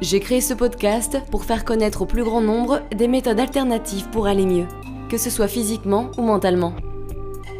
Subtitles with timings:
[0.00, 4.28] J'ai créé ce podcast pour faire connaître au plus grand nombre des méthodes alternatives pour
[4.28, 4.66] aller mieux,
[5.08, 6.72] que ce soit physiquement ou mentalement.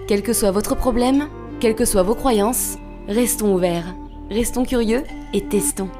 [0.07, 2.77] Quel que soit votre problème, quelles que soient vos croyances,
[3.09, 3.93] restons ouverts,
[4.31, 5.03] restons curieux
[5.35, 5.91] et testons.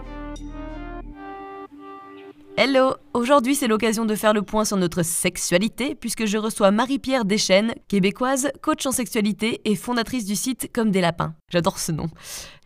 [2.57, 7.25] Hello Aujourd'hui c'est l'occasion de faire le point sur notre sexualité puisque je reçois Marie-Pierre
[7.25, 11.35] Deschênes, québécoise, coach en sexualité et fondatrice du site Comme des lapins.
[11.51, 12.07] J'adore ce nom.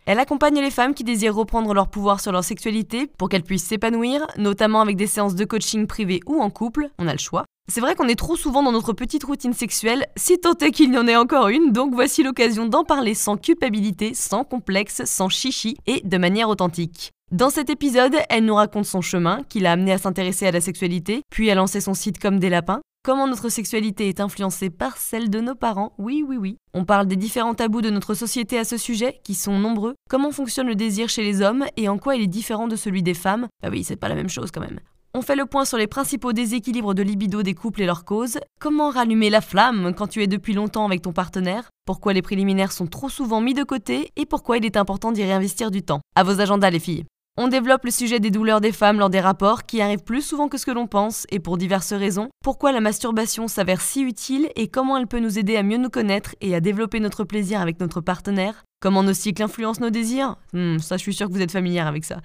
[0.05, 3.65] Elle accompagne les femmes qui désirent reprendre leur pouvoir sur leur sexualité pour qu'elles puissent
[3.65, 7.45] s'épanouir, notamment avec des séances de coaching privées ou en couple, on a le choix.
[7.71, 10.93] C'est vrai qu'on est trop souvent dans notre petite routine sexuelle, si tant est qu'il
[10.93, 15.29] y en ait encore une, donc voici l'occasion d'en parler sans culpabilité, sans complexe, sans
[15.29, 17.11] chichi et de manière authentique.
[17.31, 20.59] Dans cet épisode, elle nous raconte son chemin qui l'a amené à s'intéresser à la
[20.59, 24.95] sexualité, puis à lancer son site comme des lapins, Comment notre sexualité est influencée par
[24.95, 25.91] celle de nos parents?
[25.97, 26.55] Oui, oui, oui.
[26.73, 29.95] On parle des différents tabous de notre société à ce sujet, qui sont nombreux.
[30.09, 33.03] Comment fonctionne le désir chez les hommes et en quoi il est différent de celui
[33.03, 33.47] des femmes?
[33.61, 34.79] Bah oui, c'est pas la même chose quand même.
[35.13, 38.39] On fait le point sur les principaux déséquilibres de libido des couples et leurs causes.
[38.61, 41.67] Comment rallumer la flamme quand tu es depuis longtemps avec ton partenaire?
[41.85, 45.23] Pourquoi les préliminaires sont trop souvent mis de côté et pourquoi il est important d'y
[45.23, 45.99] réinvestir du temps?
[46.15, 47.03] À vos agendas les filles.
[47.35, 50.49] On développe le sujet des douleurs des femmes lors des rapports qui arrivent plus souvent
[50.49, 54.51] que ce que l'on pense et pour diverses raisons, pourquoi la masturbation s'avère si utile
[54.55, 57.59] et comment elle peut nous aider à mieux nous connaître et à développer notre plaisir
[57.59, 61.33] avec notre partenaire, comment nos cycles influencent nos désirs, hmm, ça je suis sûre que
[61.33, 62.17] vous êtes familière avec ça,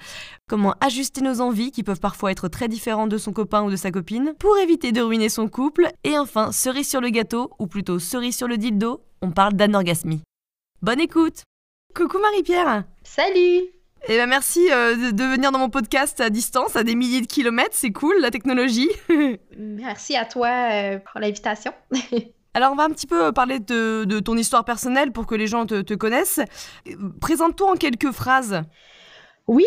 [0.47, 3.77] comment ajuster nos envies qui peuvent parfois être très différentes de son copain ou de
[3.77, 7.67] sa copine pour éviter de ruiner son couple, et enfin cerise sur le gâteau, ou
[7.67, 10.21] plutôt cerise sur le dildo, on parle d'anorgasmie.
[10.83, 11.45] Bonne écoute!
[11.95, 12.85] Coucou Marie-Pierre!
[13.05, 17.21] Salut eh ben merci euh, de, venir dans mon podcast à distance, à des milliers
[17.21, 18.89] de kilomètres, c'est cool la technologie.
[19.59, 21.73] merci à toi euh, pour l'invitation.
[22.55, 25.67] Alors on va un petit peu parler de, ton histoire personnelle pour que les gens
[25.67, 26.41] te, connaissent.
[27.21, 28.63] Présente-toi en quelques phrases.
[29.47, 29.67] Oui,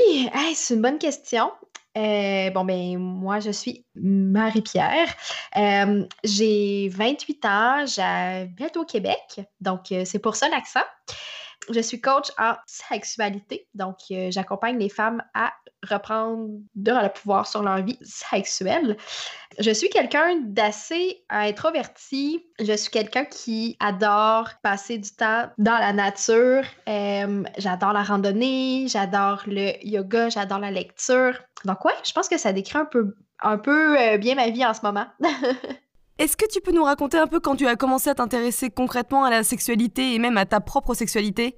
[0.55, 1.51] c'est une bonne question.
[1.97, 5.07] Euh, bon, ben, moi, je suis Marie-Pierre.
[6.23, 10.81] j'ai 28 ans, j'habite au Québec, donc c'est pour ça l'accent.
[11.69, 15.53] Je suis coach en sexualité, donc euh, j'accompagne les femmes à
[15.89, 18.97] reprendre le pouvoir sur leur vie sexuelle.
[19.59, 22.45] Je suis quelqu'un d'assez introverti.
[22.59, 26.63] Je suis quelqu'un qui adore passer du temps dans la nature.
[26.87, 31.39] Euh, j'adore la randonnée, j'adore le yoga, j'adore la lecture.
[31.65, 34.65] Donc ouais, je pense que ça décrit un peu, un peu euh, bien ma vie
[34.65, 35.05] en ce moment.
[36.17, 39.23] Est-ce que tu peux nous raconter un peu quand tu as commencé à t'intéresser concrètement
[39.23, 41.57] à la sexualité et même à ta propre sexualité?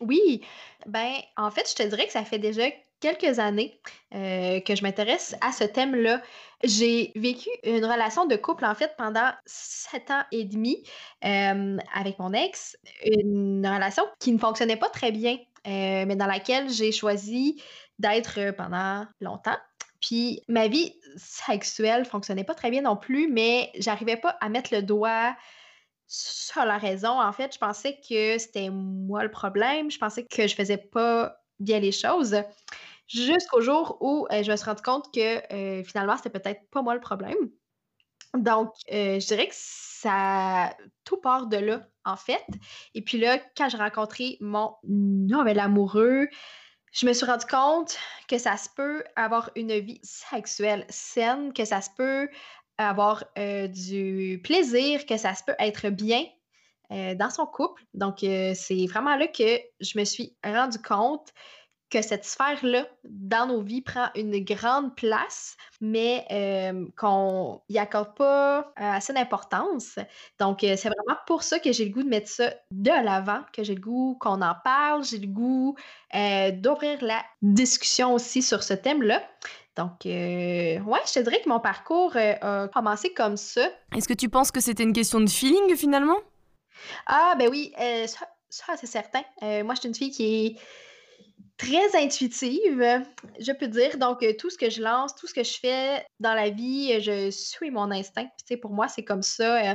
[0.00, 0.42] Oui,
[0.86, 2.64] ben en fait, je te dirais que ça fait déjà
[3.00, 3.78] quelques années
[4.14, 6.22] euh, que je m'intéresse à ce thème-là.
[6.62, 10.82] J'ai vécu une relation de couple en fait pendant sept ans et demi
[11.24, 15.36] euh, avec mon ex, une relation qui ne fonctionnait pas très bien,
[15.66, 17.62] euh, mais dans laquelle j'ai choisi
[17.98, 19.58] d'être pendant longtemps.
[20.04, 24.74] Puis ma vie sexuelle fonctionnait pas très bien non plus, mais j'arrivais pas à mettre
[24.74, 25.34] le doigt
[26.06, 27.18] sur la raison.
[27.20, 29.90] En fait, je pensais que c'était moi le problème.
[29.90, 32.36] Je pensais que je faisais pas bien les choses.
[33.08, 36.82] Jusqu'au jour où euh, je me suis rendu compte que euh, finalement, c'était peut-être pas
[36.82, 37.36] moi le problème.
[38.34, 42.44] Donc, euh, je dirais que ça tout part de là, en fait.
[42.94, 46.28] Et puis là, quand j'ai rencontré mon nouvel amoureux,
[46.94, 51.64] je me suis rendu compte que ça se peut avoir une vie sexuelle saine, que
[51.64, 52.28] ça se peut
[52.78, 56.24] avoir euh, du plaisir, que ça se peut être bien
[56.92, 57.82] euh, dans son couple.
[57.94, 61.32] Donc, euh, c'est vraiment là que je me suis rendu compte
[61.94, 66.26] que cette sphère-là, dans nos vies, prend une grande place, mais
[66.96, 69.98] qu'on n'y accorde pas assez d'importance.
[70.40, 73.62] Donc, c'est vraiment pour ça que j'ai le goût de mettre ça de l'avant, que
[73.62, 75.76] j'ai le goût qu'on en parle, j'ai le goût
[76.12, 79.22] d'ouvrir la discussion aussi sur ce thème-là.
[79.76, 83.68] Donc, ouais, je te dirais que mon parcours a commencé comme ça.
[83.94, 86.18] Est-ce que tu penses que c'était une question de feeling finalement?
[87.06, 87.72] Ah, ben oui,
[88.06, 89.22] ça, ça c'est certain.
[89.62, 90.56] moi, je suis une fille qui est
[91.56, 93.04] très intuitive,
[93.38, 93.96] je peux dire.
[93.98, 97.00] Donc, euh, tout ce que je lance, tout ce que je fais dans la vie,
[97.00, 98.26] je suis mon instinct.
[98.46, 99.74] Tu pour moi, c'est comme ça.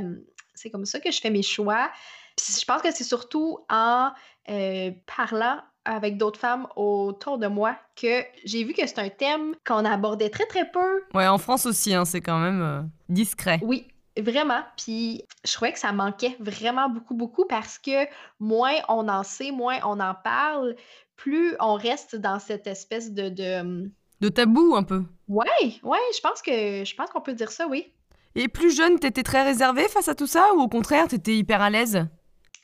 [0.53, 1.89] c'est comme ça que je fais mes choix.
[2.37, 4.11] je pense que c'est surtout en
[4.49, 9.55] euh, parlant avec d'autres femmes autour de moi que j'ai vu que c'est un thème
[9.65, 11.03] qu'on abordait très très peu.
[11.13, 13.59] Ouais, en France aussi, hein, c'est quand même euh, discret.
[13.61, 13.87] Oui,
[14.21, 14.61] Vraiment.
[14.77, 18.05] Puis je trouvais que ça manquait vraiment beaucoup, beaucoup parce que
[18.39, 20.75] moins on en sait, moins on en parle,
[21.15, 23.29] plus on reste dans cette espèce de.
[23.29, 25.03] De, de tabou un peu.
[25.27, 25.45] Ouais,
[25.83, 27.91] ouais, je pense que je pense qu'on peut dire ça, oui.
[28.35, 31.61] Et plus jeune, t'étais très réservée face à tout ça ou au contraire, t'étais hyper
[31.61, 32.05] à l'aise?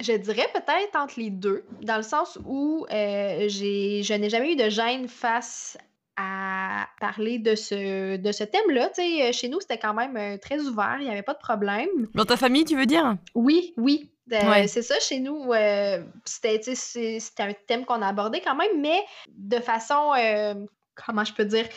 [0.01, 4.53] Je dirais peut-être entre les deux, dans le sens où euh, j'ai, je n'ai jamais
[4.53, 5.77] eu de gêne face
[6.17, 8.91] à parler de ce, de ce thème-là.
[8.97, 11.89] Euh, chez nous, c'était quand même euh, très ouvert, il n'y avait pas de problème.
[12.13, 13.17] Dans ta famille, tu veux dire?
[13.33, 14.11] Oui, oui.
[14.31, 15.51] Euh, c'est ça, chez nous,
[16.25, 16.59] c'était
[17.39, 20.13] un thème qu'on a abordé quand même, mais de façon,
[20.95, 21.67] comment je peux dire,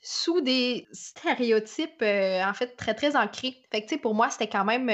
[0.00, 3.56] sous des stéréotypes, en fait, très, très ancrés.
[3.72, 4.88] Fait que, pour moi, c'était quand même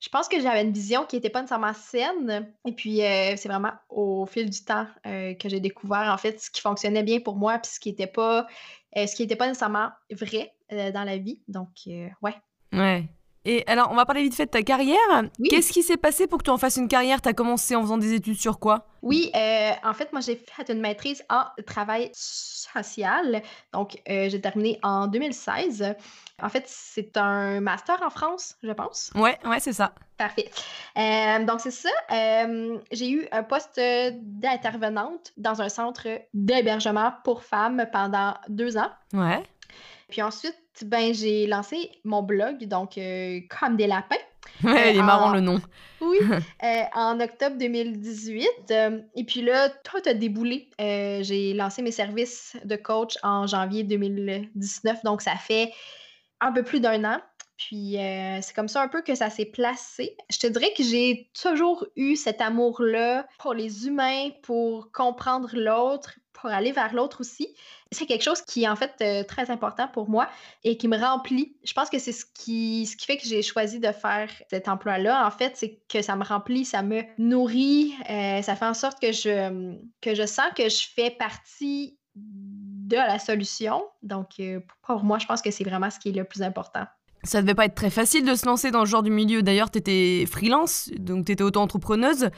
[0.00, 2.52] je pense que j'avais une vision qui n'était pas nécessairement saine.
[2.64, 6.40] Et puis, euh, c'est vraiment au fil du temps euh, que j'ai découvert, en fait,
[6.40, 8.46] ce qui fonctionnait bien pour moi, puis ce qui n'était pas,
[8.96, 9.06] euh,
[9.38, 11.40] pas nécessairement vrai dans la vie.
[11.48, 12.34] Donc, ouais.
[12.72, 13.08] Ouais.
[13.50, 14.98] Et alors, on va parler vite fait de ta carrière.
[15.48, 17.22] Qu'est-ce qui s'est passé pour que tu en fasses une carrière?
[17.22, 18.84] Tu as commencé en faisant des études sur quoi?
[19.00, 23.40] Oui, en fait, moi, j'ai fait une maîtrise en travail social.
[23.72, 25.94] Donc, j'ai terminé en 2016.
[26.42, 29.10] En fait, c'est un master en France, je pense.
[29.14, 29.92] Ouais, ouais, c'est ça.
[30.18, 30.50] Parfait.
[30.98, 31.88] Euh, donc, c'est ça.
[32.12, 33.80] Euh, j'ai eu un poste
[34.20, 38.90] d'intervenante dans un centre d'hébergement pour femmes pendant deux ans.
[39.14, 39.42] Ouais.
[40.08, 44.16] Puis ensuite, ben, j'ai lancé mon blog, donc euh, Comme des lapins.
[44.64, 45.60] Ouais, il est marrant le nom.
[46.00, 46.18] Oui,
[46.94, 48.48] en octobre 2018.
[49.14, 50.70] et puis là, tout a déboulé.
[50.78, 55.04] j'ai lancé mes services de coach en janvier 2019.
[55.04, 55.72] Donc, ça fait
[56.40, 57.20] un peu plus d'un an.
[57.58, 60.16] Puis euh, c'est comme ça un peu que ça s'est placé.
[60.30, 66.14] Je te dirais que j'ai toujours eu cet amour-là pour les humains, pour comprendre l'autre,
[66.40, 67.48] pour aller vers l'autre aussi.
[67.90, 70.28] C'est quelque chose qui est en fait euh, très important pour moi
[70.64, 71.56] et qui me remplit.
[71.64, 74.68] Je pense que c'est ce qui, ce qui fait que j'ai choisi de faire cet
[74.68, 75.26] emploi-là.
[75.26, 79.00] En fait, c'est que ça me remplit, ça me nourrit, euh, ça fait en sorte
[79.00, 83.84] que je, que je sens que je fais partie de la solution.
[84.02, 86.86] Donc, euh, pour moi, je pense que c'est vraiment ce qui est le plus important.
[87.28, 89.42] Ça devait pas être très facile de se lancer dans ce genre du milieu.
[89.42, 92.30] D'ailleurs, tu étais freelance, donc tu étais auto-entrepreneuse.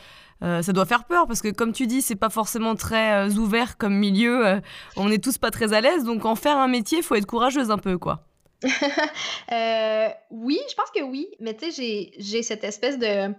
[0.42, 3.30] Euh, ça doit faire peur parce que, comme tu dis, c'est pas forcément très euh,
[3.36, 4.60] ouvert comme milieu.
[4.96, 7.70] on est tous pas très à l'aise, donc en faire un métier, faut être courageuse
[7.70, 8.26] un peu, quoi.
[8.62, 13.32] oui, je pense que oui, mais tu sais, j'ai cette espèce de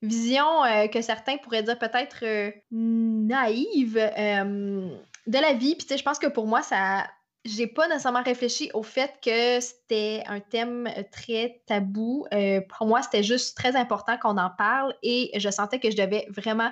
[0.00, 0.46] vision
[0.92, 2.24] que certains pourraient dire peut-être
[2.70, 3.94] naïve
[5.28, 5.74] de la vie.
[5.74, 7.04] Puis, tu sais, je pense que pour moi, ça.
[7.48, 12.26] J'ai pas nécessairement réfléchi au fait que c'était un thème euh, très tabou.
[12.32, 15.96] Euh, pour moi, c'était juste très important qu'on en parle et je sentais que je
[15.96, 16.70] devais vraiment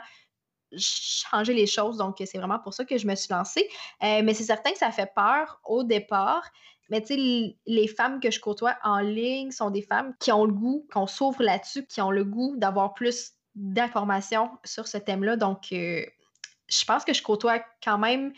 [0.76, 1.96] changer les choses.
[1.96, 3.66] Donc, c'est vraiment pour ça que je me suis lancée.
[4.02, 6.44] Euh, mais c'est certain que ça fait peur au départ.
[6.90, 10.44] Mais tu sais, les femmes que je côtoie en ligne sont des femmes qui ont
[10.44, 15.36] le goût, qu'on s'ouvre là-dessus, qui ont le goût d'avoir plus d'informations sur ce thème-là.
[15.36, 18.32] Donc, je pense que je côtoie quand même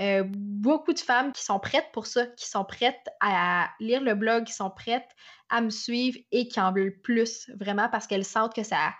[0.00, 4.14] euh, beaucoup de femmes qui sont prêtes pour ça, qui sont prêtes à lire le
[4.14, 5.08] blog, qui sont prêtes
[5.50, 8.94] à me suivre et qui en veulent plus, vraiment, parce qu'elles sentent que ça,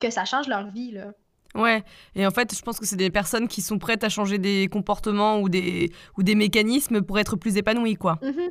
[0.00, 0.92] que ça change leur vie.
[0.92, 1.12] Là.
[1.54, 1.84] Ouais,
[2.14, 4.68] et en fait, je pense que c'est des personnes qui sont prêtes à changer des
[4.68, 8.18] comportements ou des, ou des mécanismes pour être plus épanouies, quoi.
[8.22, 8.50] Mmh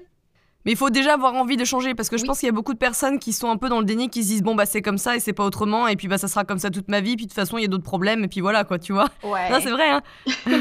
[0.65, 2.53] mais il faut déjà avoir envie de changer parce que je pense qu'il y a
[2.53, 4.65] beaucoup de personnes qui sont un peu dans le déni, qui se disent bon bah
[4.65, 6.87] c'est comme ça et c'est pas autrement et puis bah ça sera comme ça toute
[6.89, 8.79] ma vie puis de toute façon il y a d'autres problèmes et puis voilà quoi
[8.79, 9.09] tu vois.
[9.23, 9.49] Ouais.
[9.49, 10.01] Non c'est vrai hein.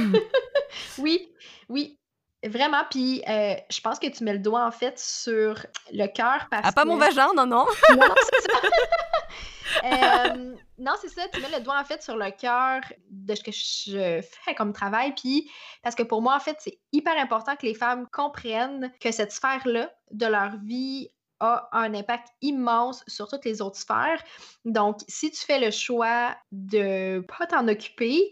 [0.98, 1.28] oui,
[1.68, 1.98] oui.
[2.44, 6.48] Vraiment, puis euh, je pense que tu mets le doigt en fait sur le cœur
[6.50, 7.66] parce Ah, pas mon vagin, non, non.
[7.96, 8.58] non, c'est ça.
[9.84, 13.42] Euh, non, c'est ça, tu mets le doigt en fait sur le cœur de ce
[13.42, 15.14] que je fais comme travail.
[15.14, 15.50] Puis,
[15.82, 19.32] parce que pour moi, en fait, c'est hyper important que les femmes comprennent que cette
[19.32, 21.08] sphère-là de leur vie
[21.38, 24.22] a un impact immense sur toutes les autres sphères.
[24.64, 28.30] Donc, si tu fais le choix de pas t'en occuper,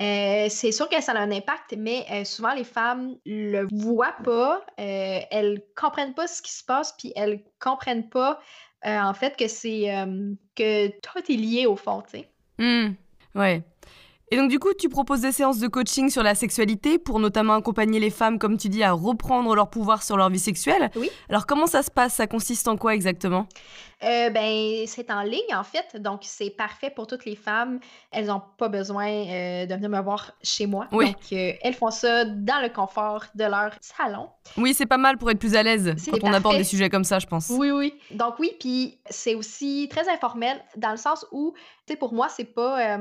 [0.00, 4.16] euh, c'est sûr que ça a un impact, mais euh, souvent les femmes le voient
[4.24, 8.40] pas, euh, elles comprennent pas ce qui se passe, puis elles comprennent pas
[8.84, 9.86] en fait que c'est
[10.56, 12.28] que tout est lié au fond, tu sais.
[12.58, 12.94] Mmh.
[13.34, 13.62] Ouais.
[14.32, 17.54] Et donc, du coup, tu proposes des séances de coaching sur la sexualité pour notamment
[17.54, 20.88] accompagner les femmes, comme tu dis, à reprendre leur pouvoir sur leur vie sexuelle.
[20.94, 21.10] Oui.
[21.28, 22.14] Alors, comment ça se passe?
[22.14, 23.48] Ça consiste en quoi exactement?
[24.04, 26.00] Euh, ben, c'est en ligne, en fait.
[26.00, 27.80] Donc, c'est parfait pour toutes les femmes.
[28.12, 30.86] Elles n'ont pas besoin euh, de venir me voir chez moi.
[30.92, 31.06] Oui.
[31.06, 34.28] Donc, euh, elles font ça dans le confort de leur salon.
[34.56, 37.02] Oui, c'est pas mal pour être plus à l'aise quand on aborde des sujets comme
[37.02, 37.50] ça, je pense.
[37.50, 37.94] Oui, oui.
[38.12, 41.52] Donc, oui, puis c'est aussi très informel dans le sens où,
[41.84, 42.96] tu sais, pour moi, c'est pas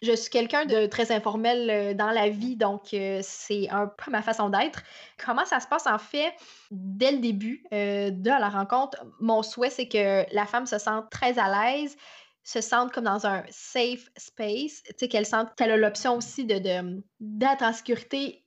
[0.00, 4.10] Je suis quelqu'un de très informel euh, dans la vie, donc euh, c'est un peu
[4.12, 4.82] ma façon d'être.
[5.24, 6.32] Comment ça se passe en fait
[6.70, 9.04] dès le début euh, de la rencontre?
[9.20, 11.96] Mon souhait, c'est que la femme se sente très à l'aise,
[12.44, 17.62] se sente comme dans un safe space, qu'elle sente qu'elle a l'option aussi de, d'être
[17.62, 18.44] en sécurité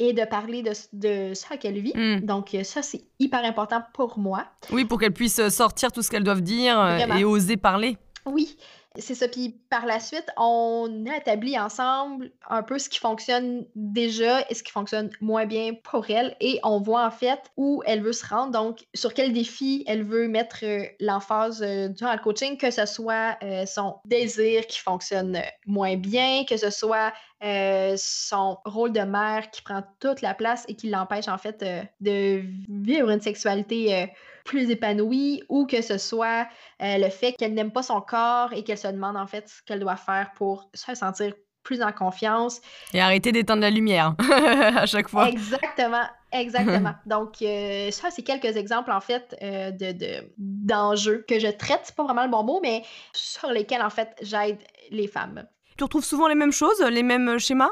[0.00, 1.92] et de parler de, de ça qu'elle vit.
[1.94, 2.20] Hmm.
[2.20, 4.46] Donc, ça, c'est hyper important pour moi.
[4.72, 7.96] Oui, pour qu'elle puisse sortir tout ce qu'elle doit dire et oser parler.
[8.26, 8.56] Oui,
[8.98, 9.28] c'est ça.
[9.28, 14.54] Puis par la suite, on a établi ensemble un peu ce qui fonctionne déjà et
[14.54, 16.36] ce qui fonctionne moins bien pour elle.
[16.40, 18.50] Et on voit en fait où elle veut se rendre.
[18.50, 22.84] Donc, sur quel défi elle veut mettre euh, l'emphase euh, durant le coaching, que ce
[22.84, 29.50] soit euh, son désir qui fonctionne moins bien, que ce soit son rôle de mère
[29.50, 31.64] qui prend toute la place et qui l'empêche en fait
[32.00, 34.10] de vivre une sexualité
[34.44, 36.48] plus épanouie ou que ce soit
[36.82, 39.62] euh, le fait qu'elle n'aime pas son corps et qu'elle se demande en fait ce
[39.62, 41.32] qu'elle doit faire pour se sentir
[41.62, 42.60] plus en confiance.
[42.94, 44.14] Et arrêter d'éteindre la lumière
[44.76, 45.28] à chaque fois.
[45.28, 46.94] Exactement, exactement.
[47.06, 51.94] Donc, euh, ça, c'est quelques exemples, en fait, euh, de, d'enjeux que je traite, c'est
[51.94, 52.82] pas vraiment le bon mot, mais
[53.12, 54.58] sur lesquels, en fait, j'aide
[54.90, 55.44] les femmes.
[55.80, 57.70] Tu retrouves souvent les mêmes choses, les mêmes schémas?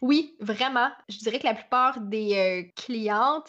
[0.00, 0.88] Oui, vraiment.
[1.10, 3.48] Je dirais que la plupart des clientes,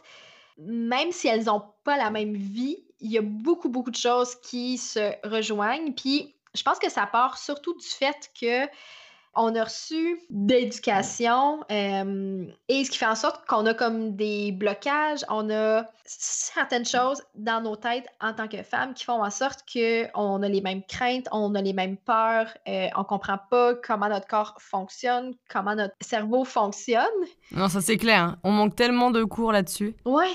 [0.58, 4.36] même si elles n'ont pas la même vie, il y a beaucoup, beaucoup de choses
[4.36, 5.94] qui se rejoignent.
[5.94, 8.68] Puis je pense que ça part surtout du fait que
[9.36, 14.52] on a reçu d'éducation euh, et ce qui fait en sorte qu'on a comme des
[14.52, 19.30] blocages, on a certaines choses dans nos têtes en tant que femmes qui font en
[19.30, 23.74] sorte qu'on a les mêmes craintes, on a les mêmes peurs, euh, on comprend pas
[23.76, 27.04] comment notre corps fonctionne, comment notre cerveau fonctionne.
[27.52, 28.24] Non, ça c'est clair.
[28.24, 28.38] Hein.
[28.44, 29.96] On manque tellement de cours là-dessus.
[30.06, 30.32] Ouais.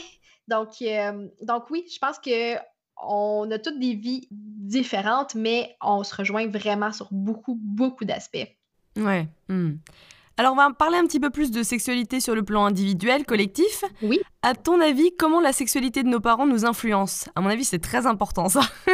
[0.48, 2.56] Donc, euh, donc oui, je pense que
[3.00, 8.57] on a toutes des vies différentes, mais on se rejoint vraiment sur beaucoup, beaucoup d'aspects.
[8.98, 9.28] Ouais.
[9.48, 9.76] Hmm.
[10.36, 13.84] Alors, on va parler un petit peu plus de sexualité sur le plan individuel, collectif.
[14.02, 14.20] Oui.
[14.42, 17.28] À ton avis, comment la sexualité de nos parents nous influence?
[17.34, 18.60] À mon avis, c'est très important, ça.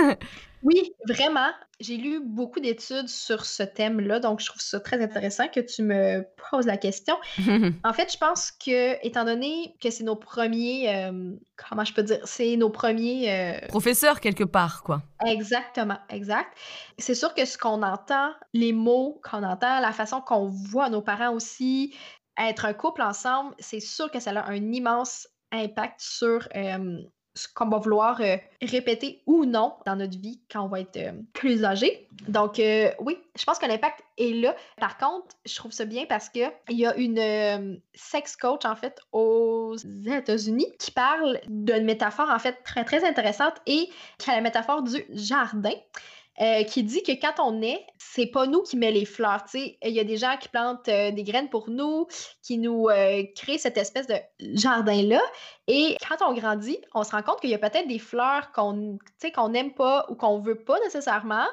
[0.65, 1.51] oui, vraiment.
[1.79, 5.83] J'ai lu beaucoup d'études sur ce thème-là, donc je trouve ça très intéressant que tu
[5.83, 7.15] me poses la question.
[7.85, 11.33] en fait, je pense que, étant donné que c'est nos premiers, euh,
[11.69, 13.31] comment je peux dire, c'est nos premiers...
[13.31, 15.03] Euh, Professeurs, quelque part, quoi.
[15.27, 16.57] Exactement, exact.
[16.99, 21.03] C'est sûr que ce qu'on entend, les mots qu'on entend, la façon qu'on voit nos
[21.03, 21.95] parents aussi,
[22.39, 26.99] être un couple ensemble, c'est sûr que ça a un immense impact sur euh,
[27.35, 30.97] ce qu'on va vouloir euh, répéter ou non dans notre vie quand on va être
[30.97, 32.07] euh, plus âgé.
[32.29, 34.55] Donc, euh, oui, je pense que l'impact est là.
[34.79, 39.01] Par contre, je trouve ça bien parce qu'il y a une sex coach, en fait,
[39.13, 39.75] aux
[40.07, 43.89] États-Unis qui parle d'une métaphore, en fait, très, très intéressante et
[44.19, 45.75] qui a la métaphore du jardin.
[46.41, 49.45] Euh, qui dit que quand on est, c'est pas nous qui met les fleurs.
[49.55, 52.09] Il y a des gens qui plantent euh, des graines pour nous,
[52.43, 55.21] qui nous euh, créent cette espèce de jardin-là.
[55.69, 58.99] Et quand on grandit, on se rend compte qu'il y a peut-être des fleurs qu'on
[59.33, 61.47] qu'on n'aime pas ou qu'on veut pas nécessairement.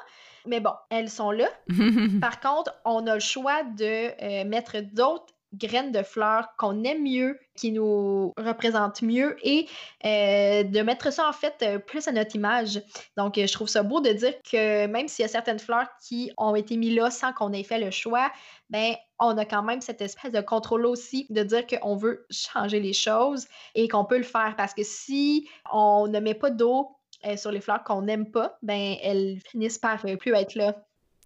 [0.46, 1.48] Mais bon, elles sont là.
[2.20, 7.38] Par contre, on a le choix de mettre d'autres graines de fleurs qu'on aime mieux,
[7.56, 9.66] qui nous représentent mieux et
[10.04, 12.82] euh, de mettre ça en fait euh, plus à notre image.
[13.16, 16.32] Donc, je trouve ça beau de dire que même s'il y a certaines fleurs qui
[16.38, 18.30] ont été mises là sans qu'on ait fait le choix,
[18.70, 22.80] ben on a quand même cette espèce de contrôle aussi de dire qu'on veut changer
[22.80, 26.88] les choses et qu'on peut le faire parce que si on ne met pas d'eau
[27.26, 30.74] euh, sur les fleurs qu'on n'aime pas, ben elles finissent par plus être là.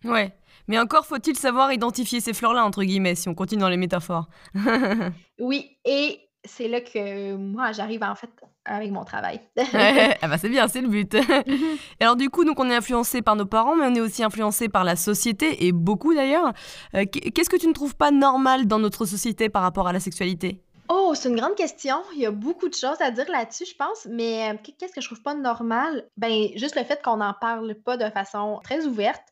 [0.06, 0.32] Ouais.
[0.68, 4.28] Mais encore faut-il savoir identifier ces fleurs-là, entre guillemets, si on continue dans les métaphores.
[5.38, 8.30] oui, et c'est là que moi, j'arrive en fait
[8.64, 9.40] avec mon travail.
[9.56, 11.14] ah bah c'est bien, c'est le but.
[11.14, 11.20] et
[12.00, 14.68] alors du coup, donc on est influencé par nos parents, mais on est aussi influencé
[14.68, 16.52] par la société, et beaucoup d'ailleurs.
[16.94, 20.00] Euh, qu'est-ce que tu ne trouves pas normal dans notre société par rapport à la
[20.00, 20.60] sexualité?
[20.88, 21.96] Oh, c'est une grande question.
[22.14, 24.06] Il y a beaucoup de choses à dire là-dessus, je pense.
[24.08, 26.04] Mais euh, qu'est-ce que je trouve pas normal?
[26.16, 29.24] Ben, juste le fait qu'on n'en parle pas de façon très ouverte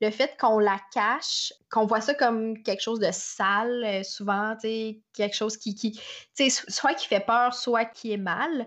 [0.00, 4.56] le fait qu'on la cache, qu'on voit ça comme quelque chose de sale, euh, souvent,
[4.62, 6.00] quelque chose qui, qui
[6.50, 8.66] soit qui fait peur, soit qui est mal.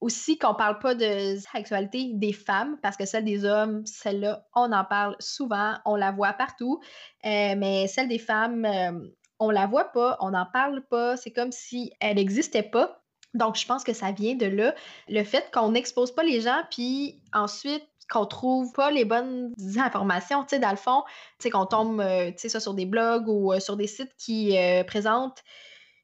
[0.00, 4.70] Aussi qu'on parle pas de sexualité des femmes, parce que celle des hommes, celle-là, on
[4.70, 6.80] en parle souvent, on la voit partout.
[7.26, 8.92] Euh, mais celle des femmes, euh,
[9.40, 13.02] on la voit pas, on n'en parle pas, c'est comme si elle n'existait pas.
[13.34, 14.74] Donc, je pense que ça vient de là.
[15.08, 20.42] Le fait qu'on n'expose pas les gens, puis ensuite, qu'on trouve pas les bonnes informations,
[20.42, 21.02] tu sais, dans le fond,
[21.38, 24.14] tu sais, qu'on tombe, euh, tu sais, sur des blogs ou euh, sur des sites
[24.16, 25.42] qui euh, présentent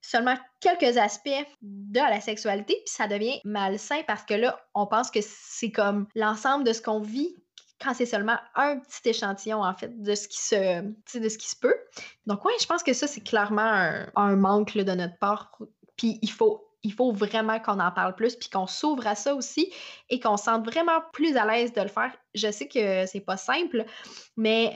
[0.00, 1.30] seulement quelques aspects
[1.62, 6.06] de la sexualité, puis ça devient malsain parce que là, on pense que c'est comme
[6.14, 7.34] l'ensemble de ce qu'on vit
[7.82, 10.82] quand c'est seulement un petit échantillon, en fait, de ce qui se,
[11.18, 11.76] de ce qui se peut.
[12.26, 15.58] Donc, oui, je pense que ça, c'est clairement un, manque de notre part.
[15.96, 19.34] Puis, il faut il faut vraiment qu'on en parle plus, puis qu'on s'ouvre à ça
[19.34, 19.72] aussi
[20.10, 22.12] et qu'on se sente vraiment plus à l'aise de le faire.
[22.34, 23.84] Je sais que c'est pas simple,
[24.36, 24.72] mais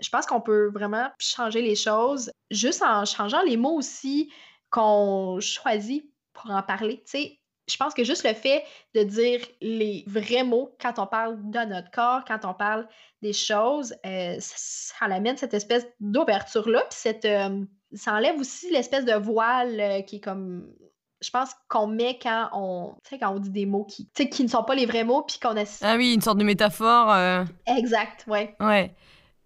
[0.00, 4.30] je pense qu'on peut vraiment changer les choses juste en changeant les mots aussi
[4.70, 7.02] qu'on choisit pour en parler.
[7.66, 11.60] Je pense que juste le fait de dire les vrais mots quand on parle de
[11.60, 12.86] notre corps, quand on parle
[13.22, 16.80] des choses, euh, ça, amène cette espèce d'ouverture-là.
[16.90, 20.70] Puis cette, euh, ça enlève aussi l'espèce de voile euh, qui est comme.
[21.24, 24.62] Je pense qu'on met quand on, quand on dit des mots qui, qui ne sont
[24.62, 25.64] pas les vrais mots, puis qu'on a.
[25.82, 27.14] Ah oui, une sorte de métaphore.
[27.66, 28.54] Exact, ouais.
[28.60, 28.94] Ouais.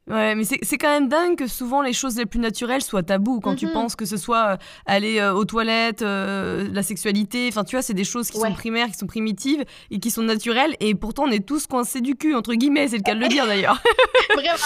[0.08, 3.40] Ouais, mais c'est quand même dingue que souvent les choses les plus naturelles soient tabous.
[3.40, 3.72] Quand tu mm-hmm.
[3.72, 7.82] penses que ce soit euh, aller euh, aux toilettes, euh, la sexualité, enfin tu vois,
[7.82, 10.76] c'est des choses qui sont primaires, qui sont primitives et qui sont naturelles.
[10.80, 13.28] Et pourtant, on est tous coincés du cul, entre guillemets, c'est le cas de le
[13.28, 13.82] dire d'ailleurs.
[14.34, 14.56] Vraiment.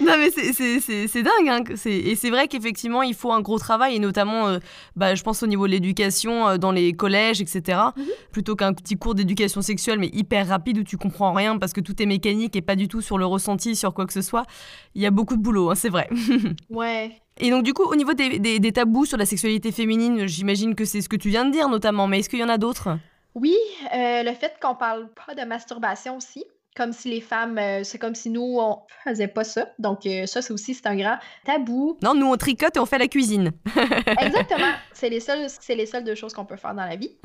[0.00, 1.48] non, mais c'est dingue.
[1.48, 1.62] Hein.
[1.84, 4.56] Et c'est vrai qu'effectivement, il faut un gros travail, et notamment,
[4.96, 7.60] bah, je pense au niveau de l'éducation dans les collèges, etc.
[7.68, 8.02] Mm-hmm.
[8.32, 11.80] Plutôt qu'un petit cours d'éducation sexuelle, mais hyper rapide où tu comprends rien parce que
[11.80, 14.31] tout est mécanique et pas du tout sur le ressenti, sur quoi que ce soit
[14.94, 16.08] il y a beaucoup de boulot, hein, c'est vrai.
[16.70, 17.22] ouais.
[17.38, 21.00] Et donc du coup, au niveau des, tabous sur la sexualité féminine, j'imagine que c'est
[21.00, 22.98] ce que tu viens de dire notamment, mais est-ce qu'il y en a d'autres?
[23.34, 23.56] Oui,
[23.94, 27.98] euh, le fait qu'on parle pas de masturbation aussi comme si les femmes, euh, c'est
[27.98, 29.68] comme si nous, on faisait pas ça.
[29.78, 31.98] Donc, euh, ça, c'est aussi, c'est un grand tabou.
[32.02, 33.52] Non, nous, on tricote et on fait la cuisine.
[34.18, 34.72] Exactement.
[34.94, 37.16] C'est les, seules, c'est les seules deux choses qu'on peut faire dans la vie.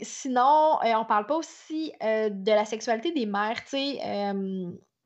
[0.00, 3.62] sinon, on parle pas aussi de la sexualité des mères.
[3.64, 4.00] Tu sais,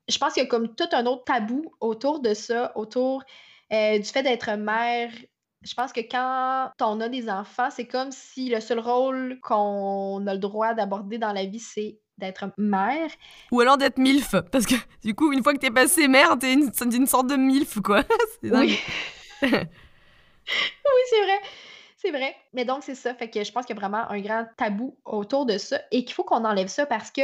[0.07, 3.23] je pense qu'il y a comme tout un autre tabou autour de ça, autour
[3.71, 5.11] euh, du fait d'être mère.
[5.61, 10.25] Je pense que quand on a des enfants, c'est comme si le seul rôle qu'on
[10.27, 13.09] a le droit d'aborder dans la vie, c'est d'être mère.
[13.51, 16.53] Ou alors d'être MILF, parce que du coup, une fois que t'es passé mère, t'es
[16.53, 18.03] une, une sorte de MILF, quoi.
[18.43, 18.77] oui,
[19.41, 19.49] oui
[21.09, 21.39] c'est vrai.
[22.03, 22.35] C'est vrai.
[22.51, 23.15] Mais donc, c'est ça.
[23.15, 26.03] Fait que je pense qu'il y a vraiment un grand tabou autour de ça et
[26.03, 27.21] qu'il faut qu'on enlève ça parce que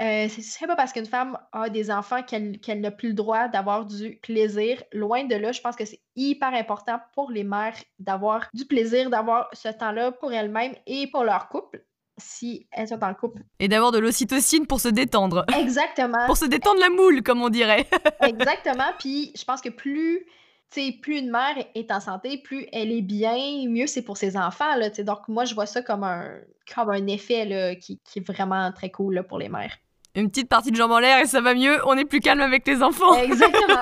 [0.00, 3.84] euh, c'est pas parce qu'une femme a des enfants qu'elle n'a plus le droit d'avoir
[3.84, 4.82] du plaisir.
[4.92, 9.10] Loin de là, je pense que c'est hyper important pour les mères d'avoir du plaisir,
[9.10, 11.84] d'avoir ce temps-là pour elles-mêmes et pour leur couple
[12.16, 13.42] si elles sont en couple.
[13.58, 15.44] Et d'avoir de l'ocytocine pour se détendre.
[15.58, 16.26] Exactement.
[16.26, 17.86] pour se détendre la moule, comme on dirait.
[18.22, 18.92] Exactement.
[18.98, 20.26] Puis je pense que plus
[21.02, 24.76] plus une mère est en santé, plus elle est bien, mieux c'est pour ses enfants.
[24.76, 26.38] Là, donc, moi, je vois ça comme un,
[26.72, 29.76] comme un effet là, qui, qui, est vraiment très cool pour les mères
[30.14, 32.40] une petite partie de jambes en l'air et ça va mieux, on est plus calme
[32.40, 33.14] avec les enfants.
[33.22, 33.80] Exactement.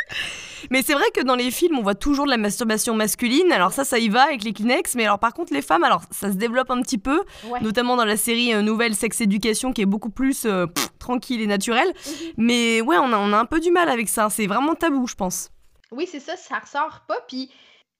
[0.70, 3.52] mais c'est vrai que dans les films, on voit toujours de la masturbation masculine.
[3.52, 4.94] Alors ça, ça y va avec les Kleenex.
[4.94, 7.22] Mais alors par contre, les femmes, alors ça se développe un petit peu,
[7.60, 10.66] notamment dans la série euh, Nouvelle Sex Éducation, qui est beaucoup plus euh,
[10.98, 11.88] tranquille et naturelle.
[11.88, 12.12] Mhm.
[12.38, 14.30] Mais ouais, on a, on a un peu du mal avec ça.
[14.30, 15.50] C'est vraiment tabou, je pense.
[15.90, 17.18] Oui, c'est ça, ça ressort pas.
[17.28, 17.50] Puis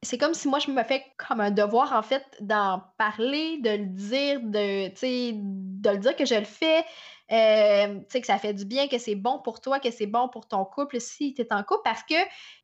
[0.02, 3.70] c'est comme si moi je me fais comme un devoir en fait d'en parler, de
[3.70, 6.84] le dire, de, de le dire que je le fais,
[7.32, 10.06] euh, tu sais, que ça fait du bien, que c'est bon pour toi, que c'est
[10.06, 11.80] bon pour ton couple si tu es en couple.
[11.84, 12.14] Parce que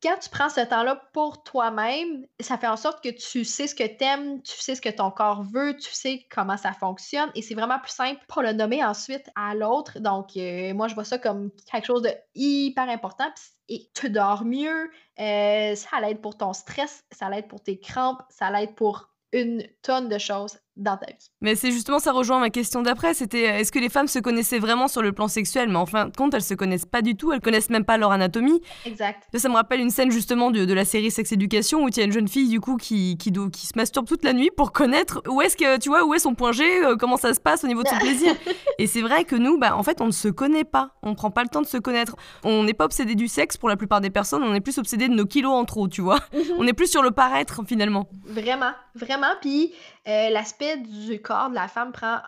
[0.03, 3.73] quand tu prends ce temps-là pour toi-même, ça fait en sorte que tu sais ce
[3.73, 7.31] que tu aimes, tu sais ce que ton corps veut, tu sais comment ça fonctionne.
[7.33, 9.99] Et c'est vraiment plus simple pour le nommer ensuite à l'autre.
[9.99, 13.31] Donc, euh, moi, je vois ça comme quelque chose de hyper important.
[13.69, 18.21] Et tu dors mieux, euh, ça l'aide pour ton stress, ça l'aide pour tes crampes,
[18.29, 21.31] ça l'aide pour une tonne de choses dans ta vie.
[21.41, 24.19] Mais c'est justement, ça rejoint ma question d'après, c'était euh, est-ce que les femmes se
[24.19, 25.69] connaissaient vraiment sur le plan sexuel?
[25.69, 27.97] Mais en fin de compte, elles se connaissent pas du tout, elles connaissent même pas
[27.97, 28.61] leur anatomie.
[28.85, 29.23] Exact.
[29.33, 32.01] Ça me rappelle une scène justement de, de la série Sex Education où il y
[32.01, 34.71] a une jeune fille du coup qui, qui, qui, se masturbe toute la nuit pour
[34.71, 37.39] connaître où est-ce que, tu vois, où est son point G, euh, comment ça se
[37.39, 38.33] passe au niveau de son plaisir.
[38.77, 41.31] Et c'est vrai que nous, bah, en fait, on ne se connaît pas, on prend
[41.31, 42.15] pas le temps de se connaître.
[42.43, 45.07] On n'est pas obsédé du sexe pour la plupart des personnes, on est plus obsédé
[45.09, 46.19] de nos kilos en trop, tu vois.
[46.33, 46.55] Mhm.
[46.57, 48.09] On est plus sur le paraître finalement.
[48.25, 49.33] Vraiment, vraiment.
[49.41, 49.73] Puis
[50.09, 52.19] euh, l'aspect du corps de la femme prend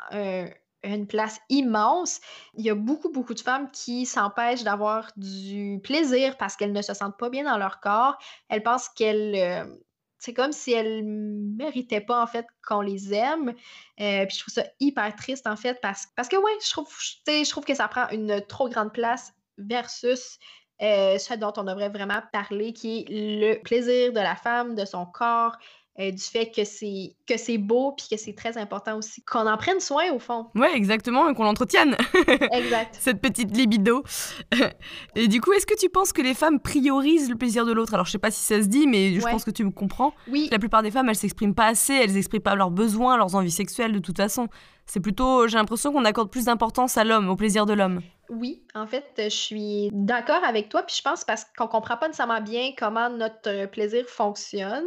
[0.84, 2.20] une place immense.
[2.56, 6.82] Il y a beaucoup, beaucoup de femmes qui s'empêchent d'avoir du plaisir parce qu'elles ne
[6.82, 8.17] se sentent pas bien dans leur corps.
[8.50, 9.36] Elles pensent qu'elles...
[9.36, 9.65] Euh,
[10.17, 13.56] c'est comme si elles méritaient pas, en fait, qu'on les aime.
[14.00, 16.88] Euh, puis je trouve ça hyper triste, en fait, parce, parce que, ouais, je trouve,
[17.28, 20.38] je trouve que ça prend une trop grande place versus
[20.80, 25.08] ce dont on devrait vraiment parler, qui est le plaisir de la femme, de son
[25.08, 25.58] corps,
[25.99, 29.45] euh, du fait que c'est que c'est beau puis que c'est très important aussi qu'on
[29.45, 30.47] en prenne soin au fond.
[30.56, 31.97] Ouais, exactement, et qu'on l'entretienne.
[32.54, 32.97] exact.
[32.99, 34.04] Cette petite libido.
[35.15, 37.93] et du coup, est-ce que tu penses que les femmes priorisent le plaisir de l'autre?
[37.93, 40.13] Alors, je sais pas si ça se dit, mais je pense que tu me comprends.
[40.30, 40.47] Oui.
[40.49, 43.51] La plupart des femmes, elles s'expriment pas assez, elles expriment pas leurs besoins, leurs envies
[43.51, 44.47] sexuelles de toute façon.
[44.86, 48.01] C'est plutôt, j'ai l'impression qu'on accorde plus d'importance à l'homme, au plaisir de l'homme.
[48.32, 52.08] Oui, en fait, je suis d'accord avec toi, puis je pense parce qu'on comprend pas
[52.08, 54.86] nécessairement bien comment notre euh, plaisir fonctionne.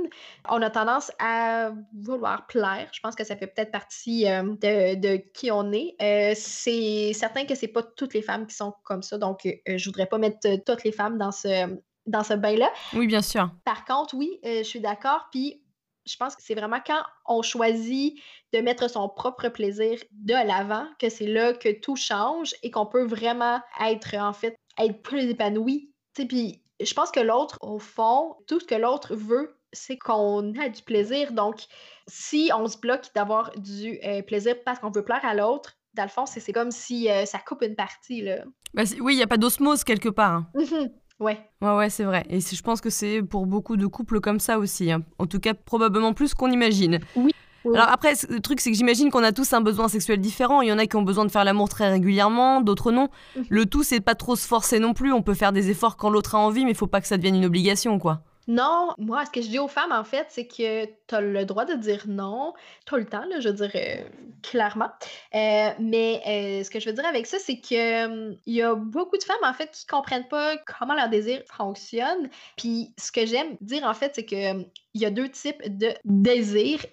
[0.49, 2.89] On a tendance à vouloir plaire.
[2.93, 5.95] Je pense que ça fait peut-être partie euh, de, de qui on est.
[6.01, 9.77] Euh, c'est certain que c'est pas toutes les femmes qui sont comme ça, donc euh,
[9.77, 12.71] je voudrais pas mettre euh, toutes les femmes dans ce dans ce bain-là.
[12.93, 13.51] Oui, bien sûr.
[13.65, 15.29] Par contre, oui, euh, je suis d'accord.
[15.31, 15.63] Puis
[16.07, 18.19] je pense que c'est vraiment quand on choisit
[18.53, 22.87] de mettre son propre plaisir de l'avant que c'est là que tout change et qu'on
[22.87, 25.91] peut vraiment être, en fait, être plus épanoui.
[26.15, 29.97] Tu sais, Puis je pense que l'autre, au fond, tout ce que l'autre veut, c'est
[29.99, 31.33] qu'on a du plaisir.
[31.33, 31.63] Donc,
[32.07, 36.03] si on se bloque d'avoir du euh, plaisir parce qu'on veut plaire à l'autre, dans
[36.05, 38.45] le fond, c'est comme si euh, ça coupe une partie, là.
[38.85, 40.33] C'est- oui, il n'y a pas d'osmose quelque part.
[40.33, 40.49] hein.
[41.25, 41.39] Ouais.
[41.63, 42.25] Ouais, ouais, c'est vrai.
[42.29, 44.93] Et je pense que c'est pour beaucoup de couples comme ça aussi.
[44.93, 45.03] hein.
[45.19, 47.01] En tout cas, probablement plus qu'on imagine.
[47.17, 47.33] Oui.
[47.75, 50.61] Alors après, le truc, c'est que j'imagine qu'on a tous un besoin sexuel différent.
[50.61, 53.09] Il y en a qui ont besoin de faire l'amour très régulièrement, d'autres non.
[53.37, 53.45] Mhm.
[53.49, 55.13] Le tout, c'est pas trop se forcer non plus.
[55.15, 57.17] On peut faire des efforts quand l'autre a envie, mais il faut pas que ça
[57.17, 58.21] devienne une obligation, quoi.
[58.47, 61.45] Non, moi, ce que je dis aux femmes, en fait, c'est que tu as le
[61.47, 62.53] droit de dire non
[62.87, 64.09] tout le temps, là, je veux dire, euh,
[64.43, 64.91] clairement.
[65.35, 68.63] Euh, mais euh, ce que je veux dire avec ça, c'est que hum, il y
[68.63, 72.29] a beaucoup de femmes, en fait, qui comprennent pas comment leur désir fonctionne.
[72.57, 75.63] Puis ce que j'aime dire, en fait, c'est que hum, il y a deux types
[75.79, 76.85] de désirs.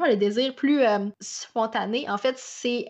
[0.00, 2.08] A le désir plus euh, spontané.
[2.08, 2.86] En fait, c'est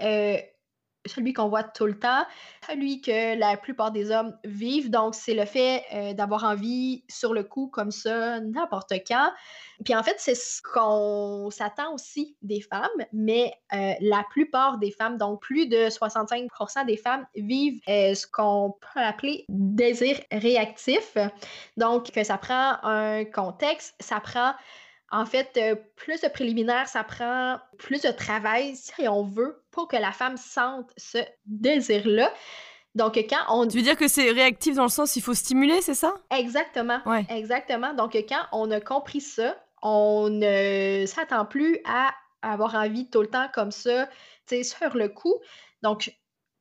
[1.06, 2.24] celui qu'on voit tout le temps,
[2.66, 4.90] celui que la plupart des hommes vivent.
[4.90, 9.30] Donc, c'est le fait euh, d'avoir envie sur le coup, comme ça, n'importe quand.
[9.84, 14.90] Puis en fait, c'est ce qu'on s'attend aussi des femmes, mais euh, la plupart des
[14.90, 21.16] femmes, donc plus de 65% des femmes, vivent euh, ce qu'on peut appeler désir réactif.
[21.76, 24.54] Donc, que ça prend un contexte, ça prend
[25.14, 29.86] en fait, euh, plus de préliminaires, ça prend plus de travail, si on veut, pour
[29.86, 32.32] que la femme sente ce désir-là.
[32.96, 33.68] Donc, quand on...
[33.68, 36.14] Tu veux dire que c'est réactif dans le sens il faut stimuler, c'est ça?
[36.36, 36.98] Exactement.
[37.06, 37.24] Ouais.
[37.28, 37.94] Exactement.
[37.94, 43.28] Donc, quand on a compris ça, on ne s'attend plus à avoir envie tout le
[43.28, 44.06] temps comme ça,
[44.48, 45.34] tu sais, sur le coup.
[45.82, 46.12] Donc,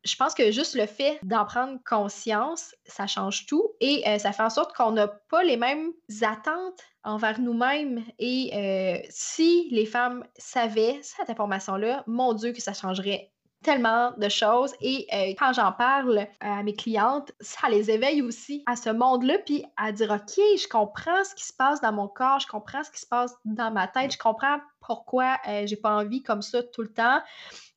[0.04, 4.32] je pense que juste le fait d'en prendre conscience, ça change tout et euh, ça
[4.32, 8.04] fait en sorte qu'on n'a pas les mêmes attentes envers nous-mêmes.
[8.20, 14.30] Et euh, si les femmes savaient cette information-là, mon Dieu, que ça changerait tellement de
[14.30, 14.74] choses.
[14.82, 19.40] Et euh, quand j'en parle à mes clientes, ça les éveille aussi à ce monde-là,
[19.40, 22.84] puis à dire, OK, je comprends ce qui se passe dans mon corps, je comprends
[22.84, 26.42] ce qui se passe dans ma tête, je comprends pourquoi euh, j'ai pas envie comme
[26.42, 27.22] ça tout le temps,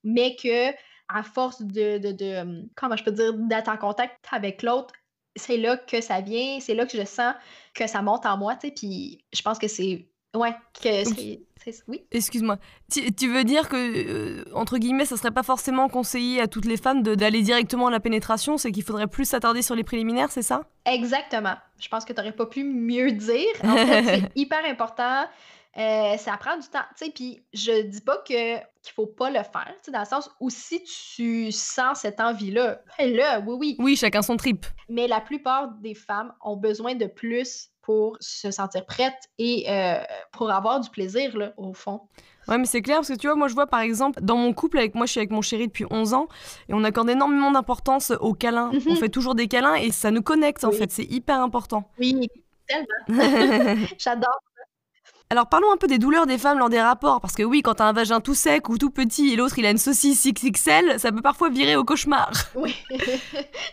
[0.02, 0.72] mais que
[1.08, 4.92] à force de, de, de hum, comment je peux dire, d'être en contact avec l'autre,
[5.36, 7.34] c'est là que ça vient, c'est là que je sens
[7.74, 11.42] que ça monte en moi, tu sais, puis je pense que c'est, ouais, que c'est,
[11.62, 12.02] c'est- oui.
[12.12, 12.58] Excuse-moi.
[12.90, 16.64] Tu, tu veux dire que, euh, entre guillemets, ça serait pas forcément conseillé à toutes
[16.64, 19.84] les femmes de- d'aller directement à la pénétration, c'est qu'il faudrait plus s'attarder sur les
[19.84, 20.62] préliminaires, c'est ça?
[20.86, 21.54] Exactement.
[21.78, 23.46] Je pense que tu n'aurais pas pu mieux dire.
[23.64, 25.24] En fait, c'est hyper important.
[25.76, 29.28] Euh, ça prend du temps, tu sais, puis je dis pas que qu'il faut pas
[29.28, 33.56] le faire, tu sais, dans le sens où si tu sens cette envie-là, fais-le, oui,
[33.58, 33.76] oui.
[33.78, 34.64] Oui, chacun son trip.
[34.88, 40.02] Mais la plupart des femmes ont besoin de plus pour se sentir prêtes et euh,
[40.32, 42.00] pour avoir du plaisir, là, au fond.
[42.48, 44.52] Ouais, mais c'est clair parce que tu vois, moi je vois par exemple, dans mon
[44.52, 46.28] couple, avec moi je suis avec mon chéri depuis 11 ans
[46.68, 48.72] et on accorde énormément d'importance aux câlins.
[48.72, 48.82] Mhm.
[48.88, 51.90] On fait toujours des câlins et ça nous connecte en fait, c'est hyper important.
[51.98, 52.28] Oui,
[52.66, 53.76] tellement.
[53.98, 54.40] J'adore.
[55.28, 57.74] Alors parlons un peu des douleurs des femmes lors des rapports parce que oui, quand
[57.74, 61.00] t'as un vagin tout sec ou tout petit et l'autre il a une saucisse XXL,
[61.00, 62.30] ça peut parfois virer au cauchemar.
[62.54, 62.76] Oui,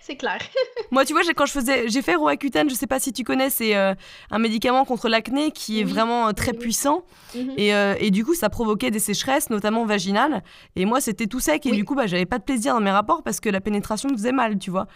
[0.02, 0.40] c'est clair.
[0.92, 3.52] Moi, tu vois, quand je faisais, j'ai fait Roaccutane, je sais pas si tu connais,
[3.52, 3.94] c'est euh,
[4.32, 7.04] un médicament contre l'acné qui est Oui, vraiment euh, très oui, puissant.
[7.36, 7.54] Mhm.
[7.58, 10.44] Et, euh, et du coup, ça provoquait des sécheresses, notamment vaginales.
[10.76, 11.66] Et moi, c'était tout sec.
[11.68, 11.78] Et Oui.
[11.78, 14.16] du coup, bah, j'avais pas de plaisir dans mes rapports parce que la pénétration me
[14.18, 14.88] faisait mal, tu vois.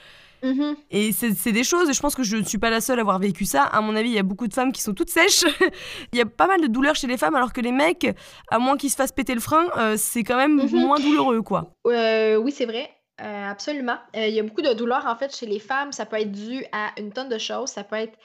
[0.44, 0.76] Mhm.
[0.92, 3.02] Et c'est des choses, et je pense que je ne suis pas la seule à
[3.02, 3.64] avoir vécu ça.
[3.64, 5.44] À mon avis, il y a beaucoup de femmes qui sont toutes sèches.
[6.14, 8.08] il y a pas mal de douleurs chez les femmes, alors que les mecs,
[8.50, 10.80] à moins qu'ils se fassent péter le frein, euh, c'est quand même Mhm.
[10.80, 11.74] moins douloureux, quoi.
[11.88, 12.90] Euh, oui, c'est vrai.
[13.20, 13.98] Euh, absolument.
[14.14, 15.92] Il y a beaucoup de douleurs, en fait, chez les femmes.
[15.92, 17.70] Ça peut être dû à une tonne de choses.
[17.70, 18.18] Ça peut être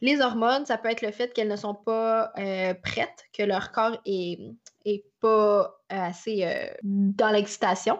[0.00, 2.32] les hormones, ça peut être le fait qu'elles ne sont pas
[2.82, 4.38] prêtes, que leur corps est,
[4.86, 7.98] est pas assez dans l'excitation.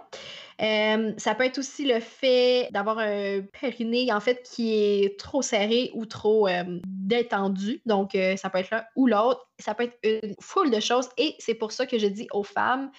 [0.63, 5.41] Euh, ça peut être aussi le fait d'avoir un périnée, en fait, qui est trop
[5.41, 7.81] serré ou trop euh, détendu.
[7.87, 9.49] Donc, euh, ça peut être l'un ou l'autre.
[9.59, 11.09] Ça peut être une foule de choses.
[11.17, 12.91] Et c'est pour ça que je dis aux femmes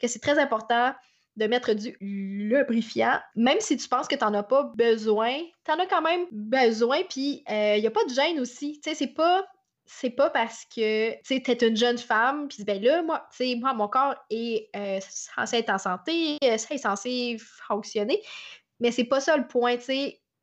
[0.00, 0.94] que c'est très important
[1.36, 3.18] de mettre du lubrifiant.
[3.34, 6.26] Même si tu penses que tu n'en as pas besoin, tu en as quand même
[6.30, 6.98] besoin.
[7.08, 8.80] Puis, il n'y a pas de gêne aussi.
[8.80, 9.44] Tu sais, c'est pas
[9.88, 13.72] c'est pas parce que tu t'es une jeune femme, puis ben là, moi, tu moi,
[13.72, 18.22] mon corps est euh, censé être en santé, euh, ça est censé fonctionner.
[18.80, 19.76] mais c'est pas ça le point.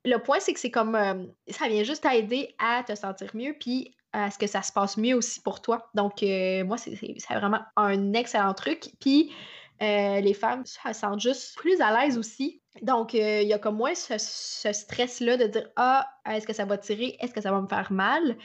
[0.07, 0.95] Le point, c'est que c'est comme.
[0.95, 4.71] euh, ça vient juste t'aider à te sentir mieux, puis à ce que ça se
[4.71, 5.89] passe mieux aussi pour toi.
[5.93, 6.95] Donc, moi, c'est
[7.31, 8.91] vraiment un excellent truc.
[8.99, 9.33] Puis,
[9.81, 12.61] les femmes se sentent juste plus à l'aise aussi.
[12.81, 16.65] Donc, euh, il y a comme moins ce, stress-là de dire Ah, est-ce que ça
[16.65, 17.17] va tirer?
[17.19, 18.37] Est-ce que ça va me faire mal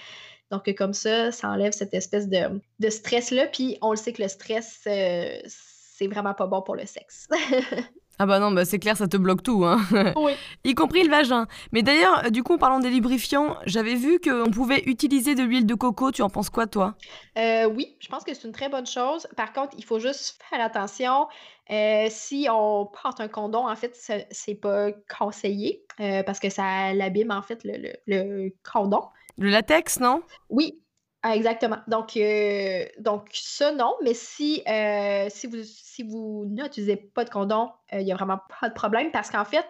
[0.50, 3.46] Donc, euh, comme ça, ça enlève cette espèce de, de stress-là.
[3.46, 7.28] Puis, on le sait que le stress, euh, c'est vraiment pas bon pour le sexe.
[8.22, 9.80] Ah bah non, bah c'est clair, ça te bloque tout, hein.
[10.16, 10.32] oui.
[10.64, 11.46] y compris le vagin.
[11.72, 15.42] Mais d'ailleurs, euh, du coup, en parlant des lubrifiants, j'avais vu qu'on pouvait utiliser de
[15.42, 16.10] l'huile de coco.
[16.12, 16.96] Tu en penses quoi, toi?
[17.38, 19.26] Euh, oui, je pense que c'est une très bonne chose.
[19.38, 21.28] Par contre, il faut juste faire attention.
[21.70, 26.50] Euh, si on porte un condom, en fait, ce- c'est pas conseillé euh, parce que
[26.50, 29.00] ça l'abîme, en fait, le, le- le condom.
[29.38, 30.20] Le latex, non?
[30.50, 30.78] Oui,
[31.22, 31.76] ah, exactement.
[31.86, 33.94] Donc, euh, donc ça, non.
[34.02, 38.14] Mais si, euh, si vous, si vous n'utilisez pas de condom, euh, il n'y a
[38.14, 39.66] vraiment pas de problème parce qu'en fait,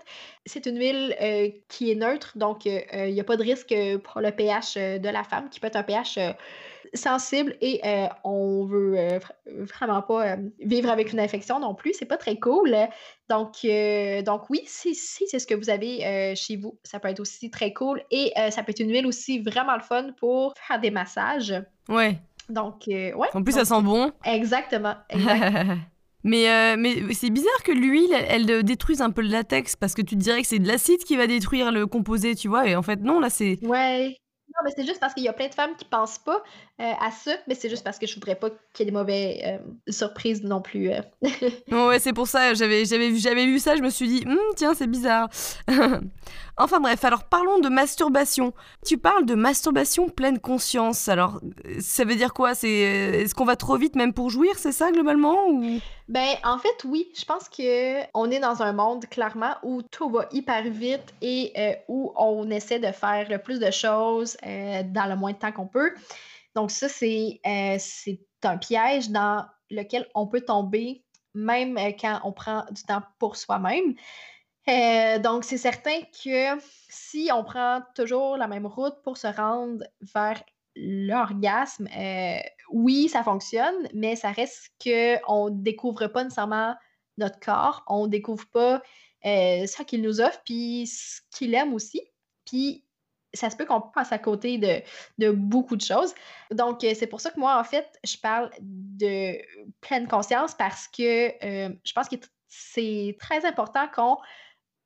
[0.47, 2.39] c'est une huile euh, qui est neutre.
[2.39, 5.67] Donc, il n'y a pas de risque pour le pH de la femme qui peut
[5.67, 6.21] être un pH
[6.95, 11.75] sensible et euh, on veut euh, vra- vraiment pas euh, vivre avec une infection non
[11.75, 11.93] plus.
[11.99, 12.77] C'est pas très cool.
[13.29, 13.67] Donc,
[14.25, 17.51] donc oui, si, si c'est ce que vous avez chez vous, ça peut être aussi
[17.51, 18.03] très cool.
[18.11, 21.55] Et ça peut être une huile aussi vraiment le fun pour faire des massages.
[21.89, 22.19] Ouais.
[22.49, 23.15] Donc, ouais.
[23.33, 24.13] En plus, donc, ça sent bon.
[24.25, 24.95] Exactement.
[25.11, 25.79] exact.
[26.25, 29.95] mais euh, mais c'est bizarre que l'huile, elle, elle détruise un peu le latex parce
[29.95, 32.67] que tu te dirais que c'est de l'acide qui va détruire le composé, tu vois.
[32.67, 33.59] Et en fait, non, là, c'est.
[33.65, 34.17] ouais.
[34.53, 36.43] Non, mais c'est juste parce qu'il y a plein de femmes qui pensent pas
[36.81, 38.97] euh, à ça, mais c'est juste parce que je voudrais pas qu'il y ait des
[38.97, 39.59] mauvaises euh,
[39.93, 40.91] surprises non plus.
[40.91, 41.01] euh.
[41.71, 44.39] Ouais, c'est pour ça, j'avais, j'avais, vu- j'avais vu ça, je me suis dit, Hum,
[44.57, 45.29] tiens, c'est bizarre.
[46.57, 48.53] enfin bref, alors parlons de masturbation.
[48.87, 51.41] Tu parles de masturbation pleine conscience, alors
[51.81, 52.55] ça veut dire quoi?
[52.55, 55.79] C'est, Est-ce qu'on va trop vite même pour jouir, c'est ça globalement ou...
[56.09, 60.11] Ben, en fait, oui, je pense que on est dans un monde clairement où tout
[60.11, 65.09] va hyper vite et euh, où on essaie de faire le plus de choses dans
[65.09, 65.93] le moins de temps qu'on peut.
[66.55, 72.21] Donc ça, c'est euh, c'est un piège dans lequel on peut tomber même euh, quand
[72.25, 73.95] on prend du temps pour soi-même.
[74.69, 79.85] Euh, donc c'est certain que si on prend toujours la même route pour se rendre
[80.15, 80.43] vers
[80.77, 81.89] l'orgasme,
[82.71, 86.77] oui, ça fonctionne, mais ça reste qu'on ne découvre pas nécessairement
[87.19, 88.81] notre corps, on ne découvre pas
[89.25, 92.01] ce qu'il nous offre, puis ce qu'il aime aussi.
[92.45, 92.85] Puis
[93.35, 94.59] ça se peut qu'on passe à côté
[95.19, 96.15] de, beaucoup de choses.
[96.51, 99.39] Donc, euh, c'est pour ça que moi, en fait, je parle de
[99.81, 102.17] pleine conscience parce que euh, je pense que
[102.49, 104.17] c'est très important qu'on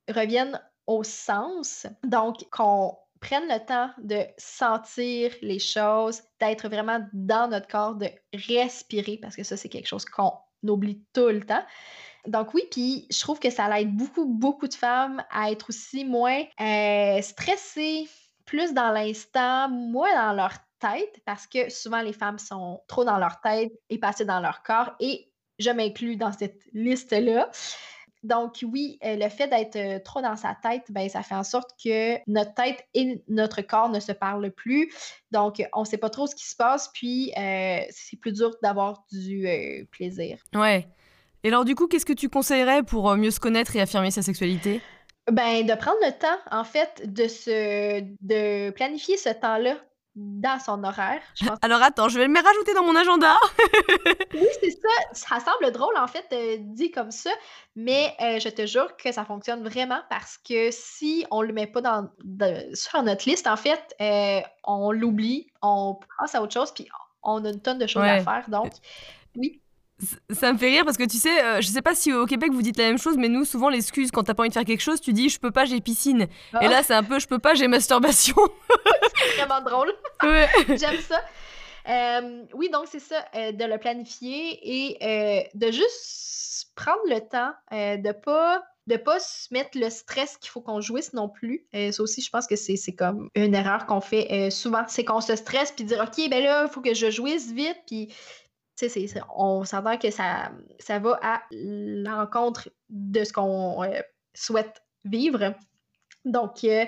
[0.08, 1.86] revienne au sens.
[2.02, 8.08] Donc, qu'on prenne le temps de sentir les choses, d'être vraiment dans notre corps, de
[8.34, 10.32] respirer, parce que ça, c'est quelque chose qu'on
[10.64, 11.64] oublie tout le temps.
[12.26, 16.04] Donc oui, puis je trouve que ça aide beaucoup, beaucoup de femmes à être aussi
[16.04, 18.08] moins euh, stressées,
[18.44, 23.18] plus dans l'instant, moins dans leur tête, parce que souvent les femmes sont trop dans
[23.18, 27.50] leur tête et passées dans leur corps, et je m'inclus dans cette liste-là.
[28.22, 31.44] Donc oui, euh, le fait d'être euh, trop dans sa tête, ben, ça fait en
[31.44, 34.90] sorte que notre tête et notre corps ne se parlent plus.
[35.30, 38.50] Donc, on ne sait pas trop ce qui se passe, puis euh, c'est plus dur
[38.62, 40.38] d'avoir du euh, plaisir.
[40.54, 40.88] Ouais.
[41.44, 44.10] Et alors du coup, qu'est-ce que tu conseillerais pour euh, mieux se connaître et affirmer
[44.10, 44.80] sa sexualité?
[45.30, 49.76] Ben, de prendre le temps, en fait, de se de planifier ce temps-là
[50.16, 51.20] dans son horaire.
[51.34, 53.36] Je pense Alors attends, je vais me rajouter dans mon agenda.
[54.34, 54.88] oui, c'est ça.
[55.12, 57.30] Ça semble drôle, en fait, euh, dit comme ça,
[57.74, 61.66] mais euh, je te jure que ça fonctionne vraiment parce que si on le met
[61.66, 66.52] pas dans, de- sur notre liste, en fait, euh, on l'oublie, on passe à autre
[66.52, 66.86] chose, puis
[67.22, 68.44] on a une tonne de choses à faire.
[68.48, 68.72] Donc,
[69.36, 69.60] oui.
[70.30, 72.50] Ça me fait rire parce que tu sais, euh, je sais pas si au Québec
[72.52, 74.64] vous dites la même chose, mais nous souvent l'excuse quand t'as pas envie de faire
[74.64, 76.22] quelque chose, tu dis je peux pas, j'ai piscine.
[76.22, 78.34] Et Ah, là c'est un peu je peux pas, j'ai masturbation.
[79.36, 79.92] c'est vraiment drôle.
[80.24, 80.48] ouais.
[80.76, 81.20] J'aime ça.
[81.88, 87.20] Euh, oui, donc c'est ça, euh, de le planifier et euh, de juste prendre le
[87.20, 91.64] temps de pas de pas se mettre le stress qu'il faut qu'on jouisse non plus.
[91.74, 94.84] Euh, ça aussi, je pense que c'est c'est comme une erreur qu'on fait euh, souvent.
[94.88, 97.78] C'est qu'on se stresse puis dire OK, ben là, il faut que je jouisse vite.
[97.86, 98.12] Puis,
[98.76, 104.00] tu sais, on s'entend que ça, ça va à l'encontre de ce qu'on euh,
[104.34, 105.54] souhaite vivre.
[106.24, 106.84] Donc, euh,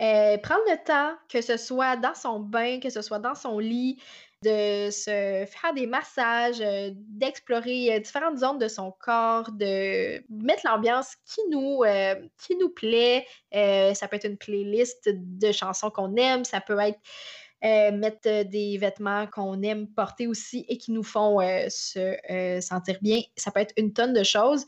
[0.00, 3.58] euh, prendre le temps, que ce soit dans son bain, que ce soit dans son
[3.58, 4.00] lit,
[4.44, 6.62] de se faire des massages,
[6.94, 11.82] d'explorer différentes zones de son corps, de mettre l'ambiance qui nous,
[12.38, 13.26] qui nous plaît.
[13.52, 17.00] Ça peut être une playlist de chansons qu'on aime, ça peut être
[17.66, 23.20] euh, mettre des vêtements qu'on aime porter aussi et qui nous font se sentir bien.
[23.36, 24.64] Ça peut être une tonne de choses.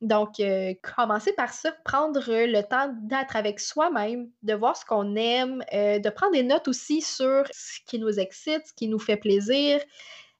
[0.00, 0.40] Donc,
[0.82, 6.08] commencer par ça, prendre le temps d'être avec soi-même, de voir ce qu'on aime, de
[6.10, 9.80] prendre des notes aussi sur ce qui nous excite, ce qui nous fait plaisir.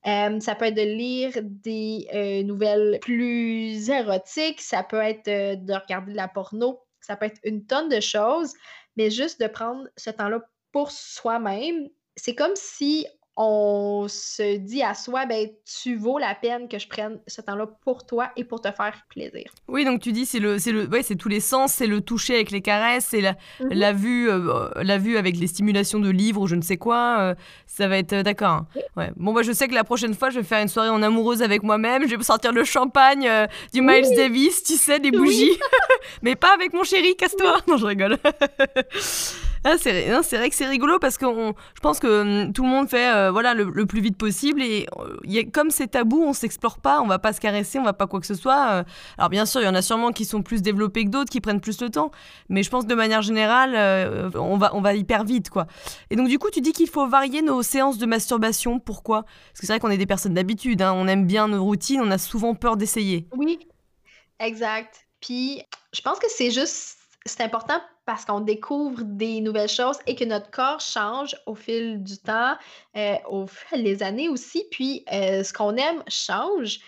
[0.05, 6.17] ça peut être de lire des nouvelles plus érotiques, ça peut être de regarder de
[6.17, 8.55] la porno, ça peut être une tonne de choses,
[8.97, 10.41] mais juste de prendre ce temps-là
[10.73, 11.89] pour soi-même.
[12.19, 13.07] C'est comme si
[13.41, 17.69] on se dit à soi, ben, tu vaux la peine que je prenne ce temps-là
[17.85, 19.45] pour toi et pour te faire plaisir.
[19.69, 22.01] Oui, donc tu dis, c'est le, c'est le, ouais, c'est tous les sens, c'est le
[22.01, 23.75] toucher avec les caresses, c'est la, mm-hmm.
[23.75, 27.21] la vue, euh, la vue avec les stimulations de livres ou je ne sais quoi.
[27.21, 27.35] Euh,
[27.69, 28.51] ça va être euh, d'accord.
[28.51, 28.67] Hein.
[28.97, 29.13] Ouais.
[29.15, 31.41] Bon, moi, je sais que la prochaine fois, je vais faire une soirée en amoureuse
[31.41, 32.09] avec moi-même.
[32.09, 33.31] Je vais sortir le champagne
[33.73, 35.57] du Miles Davis, tu sais, des bougies,
[36.23, 37.15] mais pas avec mon chéri.
[37.15, 37.59] Casse-toi.
[37.69, 38.19] Non, je rigole.
[39.71, 42.89] Ah, c'est vrai que c'est rigolo parce que je pense que hum, tout le monde
[42.89, 47.03] fait euh, voilà le, plus vite possible et euh, comme c'est tabou, on s'explore pas,
[47.03, 48.71] on va pas se caresser, on va pas quoi que ce soit.
[48.71, 48.85] Euh.
[49.19, 51.43] alors bien sûr, il y en a sûrement qui sont plus développés que d'autres, qui
[51.43, 52.11] prennent plus le temps,
[52.49, 55.67] mais je pense de manière générale, on va on va hyper vite quoi.
[56.09, 58.81] Et donc du coup, tu dis qu'il faut varier nos séances de masturbation.
[58.81, 59.25] Pourquoi?
[59.25, 60.95] Parce que c'est vrai qu'on est des personnes d'habitude, hein.
[60.97, 63.29] on aime bien nos routines, on a souvent peur d'essayer.
[63.37, 63.59] Oui,
[64.41, 65.07] exact.
[65.21, 65.61] Puis
[65.93, 70.25] je pense que c'est juste c'est important parce qu'on découvre des nouvelles choses et que
[70.25, 72.57] notre corps change au fil du temps,
[72.97, 74.65] euh, au fil des années aussi.
[74.71, 76.81] Puis euh, ce qu'on aime change.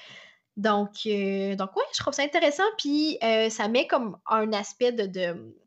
[0.60, 2.62] Donc, euh, donc oui, je trouve ça intéressant.
[2.76, 5.08] Puis, euh, ça met comme un aspect de,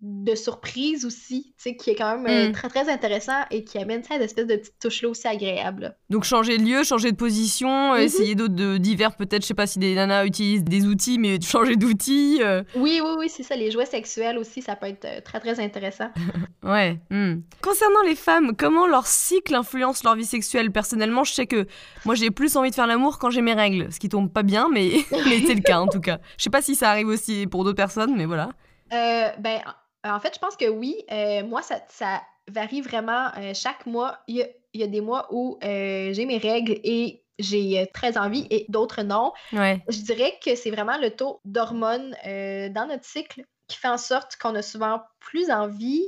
[0.01, 2.51] de, surprise aussi, tu sais, qui est quand même euh, mm.
[2.51, 5.97] très, très intéressant et qui amène cette espèce de petite touche-là aussi agréable.
[6.11, 8.01] Donc, changer de lieu, changer de position, mm-hmm.
[8.01, 11.41] essayer d'autres de, divers, peut-être, je sais pas si des nanas utilisent des outils, mais
[11.41, 12.41] changer d'outils.
[12.75, 13.55] Oui, oui, oui, c'est ça.
[13.55, 16.09] Les jouets sexuels aussi, ça peut être très, très intéressant.
[16.63, 16.99] ouais.
[17.09, 17.37] Mm.
[17.63, 20.71] Concernant les femmes, comment leur cycle influence leur vie sexuelle?
[20.71, 21.65] Personnellement, je sais que
[22.05, 24.43] moi, j'ai plus envie de faire l'amour quand j'ai mes règles, ce qui tombe pas
[24.43, 26.19] bien, mais mais, c'est le cas en tout cas.
[26.37, 28.49] Je sais pas si ça arrive aussi pour d'autres personnes, mais voilà.
[28.91, 29.61] Euh, ben,
[30.03, 31.03] en fait, je pense que oui.
[31.11, 33.29] Euh, moi, ça, ça, varie vraiment.
[33.37, 37.23] Euh, chaque mois, il y a, y a, des mois où j'ai mes règles et
[37.39, 39.33] j'ai très envie et d'autres non.
[39.51, 39.81] Ouais.
[39.89, 44.35] Je dirais que c'est vraiment le taux d'hormones dans notre cycle qui fait en sorte
[44.37, 46.03] qu'on a souvent plus envie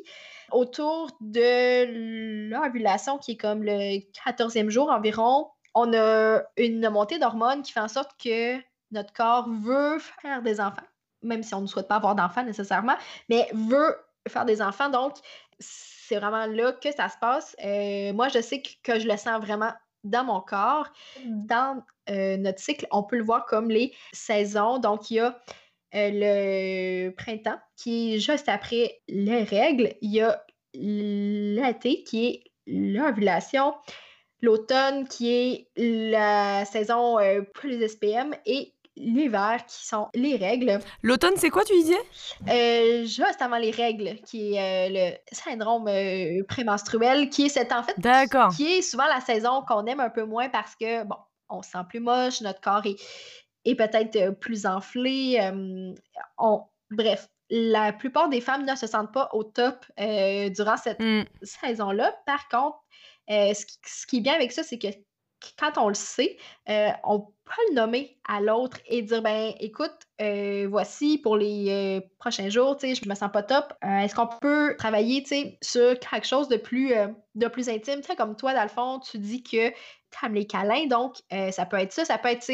[0.52, 7.62] autour de l'ovulation qui est comme le 14e jour environ on a une montée d'hormones
[7.62, 8.58] qui fait en sorte que
[8.92, 10.88] notre corps veut faire des enfants,
[11.22, 12.96] même si on ne souhaite pas avoir d'enfants nécessairement,
[13.30, 13.96] mais veut
[14.28, 14.90] faire des enfants.
[14.90, 15.18] Donc,
[15.60, 17.56] c'est vraiment là que ça se passe.
[17.64, 20.88] Euh, moi, je sais que, je le sens vraiment dans mon corps.
[21.26, 24.80] Dans euh, notre cycle, on peut le voir comme les saisons.
[24.80, 25.38] Donc, il y a
[25.96, 29.94] euh, le printemps qui est juste après les règles.
[30.02, 30.42] Il y a
[30.74, 33.74] l'été qui est l'ovulation
[34.42, 40.80] l'automne qui est la saison euh, plus SPM et l'hiver qui sont les règles.
[41.04, 42.00] L'automne, c'est quoi, tu disais?
[42.50, 47.72] Euh, juste avant les règles, qui est euh, le syndrome euh, prémenstruel, qui est cette,
[47.72, 47.96] en fait,
[48.56, 51.18] qui est souvent la saison qu'on aime un peu moins parce que, bon,
[51.50, 52.96] on se sent plus moche, notre corps est,
[53.66, 55.40] est peut-être plus enflé.
[56.38, 61.24] on, bref, la plupart des femmes ne se sentent pas au top durant cette hmm.
[61.44, 62.16] saison-là.
[62.26, 62.78] Par contre,
[63.30, 64.88] euh, ce, qui, est bien avec ça, c'est que
[65.60, 66.38] quand on le sait,
[66.70, 72.02] euh, on peut le nommer à l'autre et dire ben écoute, euh, voici pour les
[72.18, 73.74] prochains jours, tu sais, je me sens pas top.
[73.84, 76.94] Est-ce qu'on peut travailler, tu sais, sur quelque chose de plus,
[77.36, 80.48] de plus intime, tu comme toi, dans le fond, tu dis que tu aimes les
[80.48, 81.18] câlins, donc
[81.52, 82.52] ça peut être ça, ça peut être,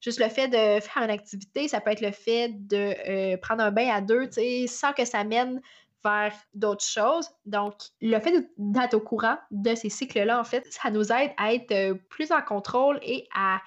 [0.00, 3.70] juste le fait de faire une activité, ça peut être le fait de prendre un
[3.70, 5.60] bain à deux, tu sais, sans que ça mène
[6.54, 7.28] d'autres choses.
[7.44, 11.54] Donc, le fait d'être au courant de ces cycles-là, en fait, ça nous aide à
[11.54, 13.60] être euh, plus en contrôle et à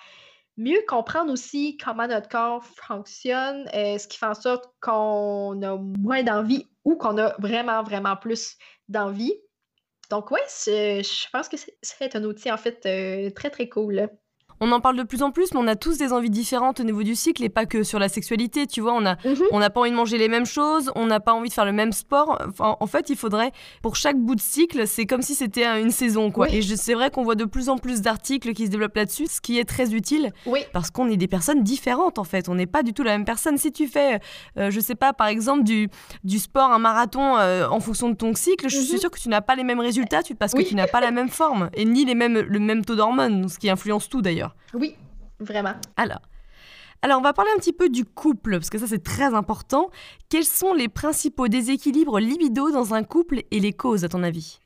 [0.58, 5.78] mieux comprendre aussi comment notre corps fonctionne, euh, ce qui fait en sorte qu'on a
[5.78, 8.58] moins d'envie ou qu'on a vraiment, vraiment plus
[8.90, 9.34] d'envie.
[10.10, 14.10] Donc, oui, je pense que c'est un outil, en fait, euh, très, très cool
[14.62, 16.84] on en parle de plus en plus, mais on a tous des envies différentes au
[16.84, 18.68] niveau du cycle et pas que sur la sexualité.
[18.68, 19.44] Tu vois, on a, mhm.
[19.52, 21.66] on n'a pas envie de manger les mêmes choses, on n'a pas envie de faire
[21.66, 22.40] le même sport.
[22.60, 26.32] en fait, il faudrait, pour chaque bout de cycle, c'est comme si c'était une saison,
[26.32, 26.50] quoi.
[26.50, 29.42] Et c'est vrai qu'on voit de plus en plus d'articles qui se développent là-dessus, ce
[29.42, 30.32] qui est très utile.
[30.46, 30.62] Oui.
[30.74, 32.50] Parce qu'on est des personnes différentes, en fait.
[32.50, 33.58] On n'est pas du tout la même personne.
[33.58, 34.20] Si tu fais,
[34.58, 35.90] euh, je sais pas, par exemple, du,
[36.24, 39.00] du sport, un marathon euh, en fonction de ton cycle, je suis mhm.
[39.00, 41.30] sûre que tu n'as pas les mêmes résultats parce que tu n'as pas la même
[41.30, 44.49] forme et ni les mêmes, le même taux d'hormones, ce qui influence tout d'ailleurs.
[44.74, 44.96] Oui,
[45.40, 45.76] vraiment.
[45.98, 46.22] Alors,
[47.02, 49.90] alors, on va parler un petit peu du couple, parce que ça, c'est très important.
[50.28, 54.60] Quels sont les principaux déséquilibres libido dans un couple et les causes, à ton avis?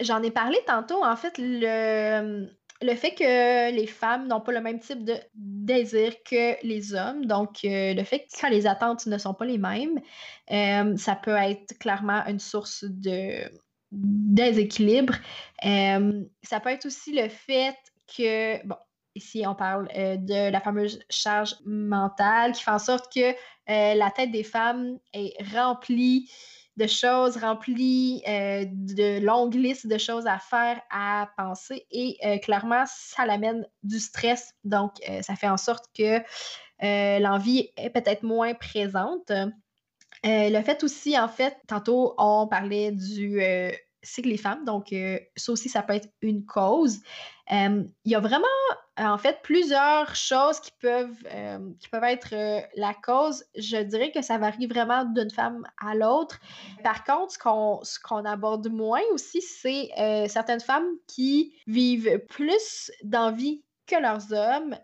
[0.00, 2.46] J'en ai parlé tantôt, en fait, le,
[2.82, 7.26] le fait que les femmes n'ont pas le même type de désir que les hommes,
[7.26, 10.00] donc euh, le fait que les attentes ne sont pas les mêmes,
[10.52, 13.50] euh, ça peut être clairement une source de
[13.90, 15.14] déséquilibre.
[15.64, 17.76] Euh, ça peut être aussi le fait
[18.06, 18.76] que, bon,
[19.14, 23.34] ici on parle de la fameuse charge mentale qui fait en sorte que
[23.68, 26.30] la tête des femmes est remplie
[26.76, 31.86] de choses remplies, euh, de longues listes de choses à faire, à penser.
[31.90, 34.52] Et euh, clairement, ça l'amène du stress.
[34.64, 36.20] Donc, euh, ça fait en sorte que
[36.80, 39.32] l'envie est peut-être moins présente.
[40.22, 43.40] le fait aussi, en fait, tantôt, on parlait du
[44.02, 44.66] cycle les femmes.
[44.66, 44.94] Donc,
[45.36, 47.00] ça aussi, ça peut être une cause.
[47.50, 48.46] Il y a vraiment
[48.98, 53.44] euh, en fait, plusieurs choses qui peuvent, euh, qui peuvent être euh, la cause.
[53.54, 56.40] Je dirais que ça varie vraiment d'une femme à l'autre.
[56.82, 59.90] Par contre, ce qu'on aborde moins aussi, c'est
[60.28, 64.76] certaines femmes qui vivent plus d'envie que leurs hommes.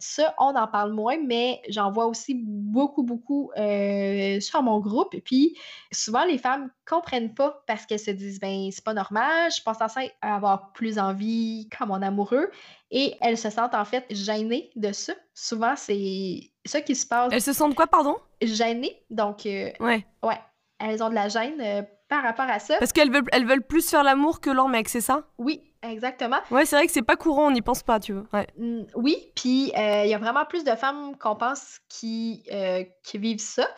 [0.00, 5.16] ça, on en parle moins, mais j'en vois aussi beaucoup, beaucoup sur mon groupe.
[5.24, 5.56] Puis,
[5.92, 9.80] souvent, les femmes comprennent pas parce qu'elles se disent, ben, c'est pas normal, je pense
[9.80, 9.88] à
[10.22, 12.50] avoir plus envie comme mon amoureux.
[12.90, 15.12] Et elles se sentent en fait gênées de ça.
[15.34, 17.32] Souvent, c'est ça qui se passe.
[17.32, 18.16] Elles se sentent quoi, pardon?
[18.40, 19.02] Gênées.
[19.10, 19.74] Donc, ouais.
[19.80, 20.40] Ouais.
[20.78, 22.76] Elles ont de la gêne par rapport à ça.
[22.78, 25.24] Parce qu'elles veulent, elles veulent plus faire l'amour que leur mec, c'est ça?
[25.38, 26.38] Oui, exactement.
[26.50, 28.24] Ouais, c'est vrai que c'est pas courant, on n'y pense pas, tu vois.
[28.32, 28.46] Ouais.
[28.94, 33.18] Oui, puis euh, il y a vraiment plus de femmes qu'on pense qui, euh, qui
[33.18, 33.68] vivent ça.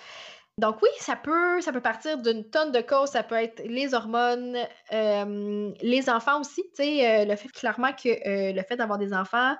[0.59, 3.11] Donc oui, ça peut, ça peut partir d'une tonne de causes.
[3.11, 4.57] Ça peut être les hormones,
[4.93, 6.63] euh, les enfants aussi.
[6.77, 8.09] Tu sais, le fait clairement que
[8.53, 9.55] le fait d'avoir des enfants,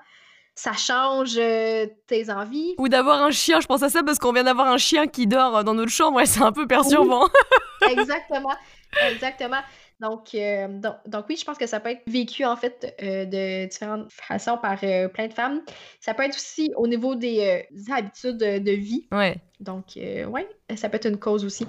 [0.55, 2.75] ça change tes envies.
[2.79, 5.25] Ou d'avoir un chien, je pense à ça parce qu'on vient d'avoir un chien qui
[5.25, 7.29] dort dans notre chambre et c'est un peu perturbant.
[7.89, 8.55] Exactement,
[9.09, 9.61] exactement.
[9.99, 13.25] Donc, euh, donc, donc, oui, je pense que ça peut être vécu en fait euh,
[13.25, 15.61] de différentes façons par euh, plein de femmes.
[15.99, 19.07] Ça peut être aussi au niveau des, habitudes de, vie.
[19.11, 19.37] Ouais.
[19.59, 21.67] Donc, ouais, ça peut être une cause aussi.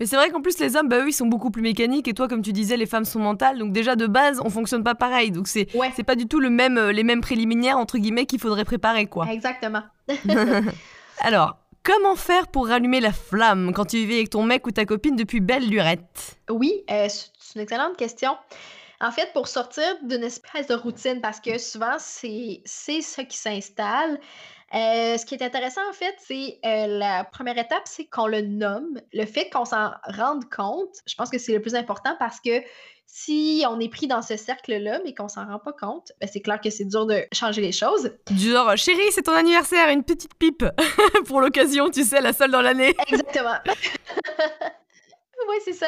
[0.00, 2.08] Mais c'est vrai qu'en plus, les hommes, bah, eux, ils sont beaucoup plus mécaniques.
[2.08, 3.58] Et toi, comme tu disais, les femmes sont mentales.
[3.58, 5.30] Donc, déjà, de base, on fonctionne pas pareil.
[5.30, 5.90] Donc, c'est ouais.
[5.94, 9.26] c'est pas du tout le même, les mêmes préliminaires, entre guillemets, qu'il faudrait préparer, quoi.
[9.30, 9.82] Exactement.
[11.20, 11.58] Alors,
[11.88, 15.16] Comment faire pour rallumer la flamme quand tu vivais avec ton mec ou ta copine
[15.16, 16.38] depuis belle lurette?
[16.50, 17.08] Oui, euh,
[17.48, 18.36] c'est une excellente question.
[19.00, 24.20] En fait, pour sortir d'une espèce de routine, parce que souvent, c'est ça qui s'installe.
[24.74, 28.42] Euh, ce qui est intéressant, en fait, c'est euh, la première étape, c'est qu'on le
[28.42, 29.00] nomme.
[29.14, 32.60] Le fait qu'on s'en rende compte, je pense que c'est le plus important parce que
[33.06, 36.40] si on est pris dans ce cercle-là, mais qu'on s'en rend pas compte, ben c'est
[36.40, 38.12] clair que c'est dur de changer les choses.
[38.30, 40.66] Du genre, chérie, c'est ton anniversaire, une petite pipe
[41.26, 42.94] pour l'occasion, tu sais, la seule dans l'année.
[43.06, 43.56] Exactement.
[45.48, 45.86] oui, c'est ça.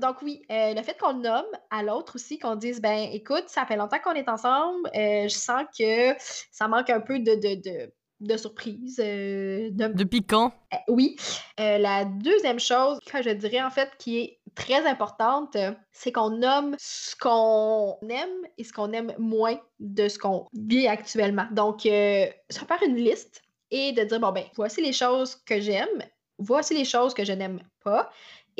[0.00, 3.44] Donc oui, euh, le fait qu'on le nomme à l'autre aussi, qu'on dise, ben écoute,
[3.48, 6.14] ça fait longtemps qu'on est ensemble, euh, je sens que
[6.50, 9.00] ça manque un peu de, de de surprise.
[9.02, 10.04] Euh, de...
[10.04, 10.52] piquant.
[10.74, 11.16] Euh, oui.
[11.56, 15.56] La deuxième chose que je dirais en fait qui est très importante,
[15.92, 20.86] c'est qu'on nomme ce qu'on aime et ce qu'on aime moins de ce qu'on vit
[20.86, 21.46] actuellement.
[21.52, 26.02] Donc, ça faire une liste et de dire, bon, ben, voici les choses que j'aime,
[26.38, 28.10] voici les choses que je n'aime pas.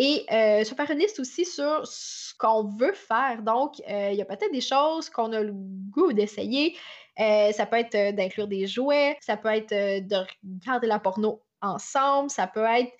[0.03, 0.24] Et
[0.64, 3.42] se faire une liste aussi sur ce qu'on veut faire.
[3.42, 6.74] Donc, il y a peut-être des choses qu'on a le goût d'essayer,
[7.20, 10.98] euh, ça peut être euh, d'inclure des jouets, ça peut être euh, de regarder la
[10.98, 12.92] porno ensemble, ça peut être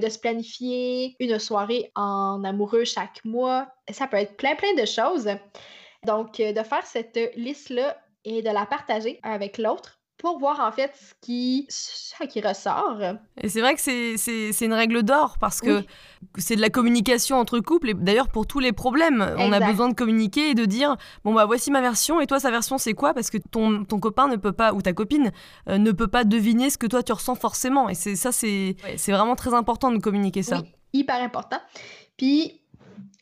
[0.00, 3.68] de se planifier une soirée en amoureux chaque mois.
[3.90, 5.28] Ça peut être plein, plein de choses.
[6.06, 10.90] Donc, de faire cette liste-là et de la partager avec l'autre pour voir en fait
[10.96, 11.68] ce qui,
[12.30, 12.98] qui ressort.
[13.42, 15.84] Et c'est vrai que c'est une règle d'or parce que
[16.38, 19.90] c'est de la communication entre couples et d'ailleurs pour tous les problèmes, on a besoin
[19.90, 22.94] de communiquer et de dire bon bah voici ma version et toi sa version c'est
[22.94, 23.12] quoi?
[23.12, 25.30] Parce que ton, ton copain ne peut pas ou ta copine
[25.68, 28.76] euh, ne peut pas deviner ce que toi tu ressens forcément et c'est ça c'est
[28.96, 30.60] c'est vraiment très important de communiquer ça.
[30.62, 31.58] Oui, hyper important.
[32.16, 32.62] Puis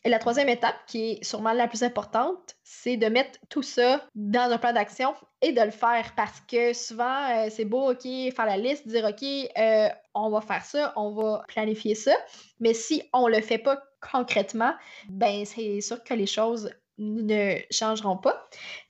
[0.09, 4.51] la troisième étape, qui est sûrement la plus importante, c'est de mettre tout ça dans
[4.51, 8.45] un plan d'action et de le faire parce que souvent, euh, c'est beau, OK, faire
[8.45, 12.13] la liste, dire, OK, euh, on va faire ça, on va planifier ça,
[12.59, 13.81] mais si on le fait pas
[14.11, 14.73] concrètement,
[15.07, 18.47] ben c'est sûr que les choses ne changeront pas.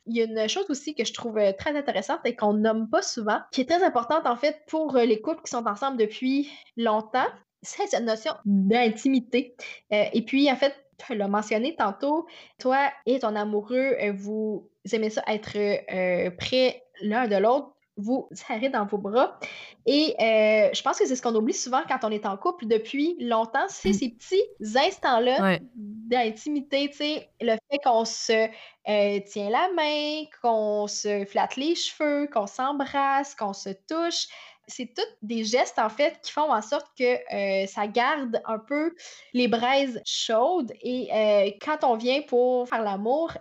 [0.07, 2.89] Il y a une chose aussi que je trouve euh, très intéressante et qu'on nomme
[2.89, 6.51] pas souvent, qui est très importante en fait pour les couples qui sont ensemble depuis
[6.75, 7.27] longtemps,
[7.61, 9.55] c'est cette notion d'intimité.
[9.89, 12.25] et puis, en fait, tu l'as mentionné tantôt,
[12.59, 18.27] toi et ton amoureux, euh, vous aimez ça être euh, près l'un de l'autre vous
[18.31, 19.37] serrer dans vos bras.
[19.85, 22.65] Et euh, je pense que c'est ce qu'on oublie souvent quand on est en couple
[22.65, 23.93] depuis longtemps, c'est Mmh.
[23.93, 25.61] ces petits instants-là Ouais.
[25.75, 28.47] d'intimité, tu sais, le fait qu'on se
[28.89, 34.27] euh, tient la main, qu'on se flatte les cheveux, qu'on s'embrasse, qu'on se touche.
[34.75, 38.57] C'est tous des gestes, en fait, qui font en sorte que euh, ça garde un
[38.57, 38.95] peu
[39.33, 40.71] les braises chaudes.
[40.81, 43.33] Et euh, quand on vient pour faire l'amour,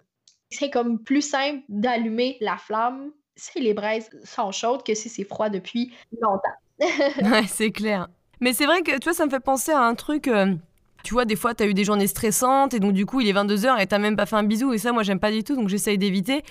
[0.51, 5.25] c'est comme plus simple d'allumer la flamme si les braises sont chaudes que si c'est
[5.25, 6.59] froid depuis longtemps.
[7.49, 8.09] C'est clair.
[8.41, 10.27] Mais c'est vrai que, tu vois, ça me fait penser à un truc.
[10.27, 10.55] euh,
[11.05, 13.33] tu vois, des fois, t'as eu des journées stressantes et donc, du coup, il est
[13.33, 14.73] 22h et t'as même pas fait un bisou.
[14.73, 16.43] Et ça, moi, j'aime pas du tout, donc j'essaye d'éviter.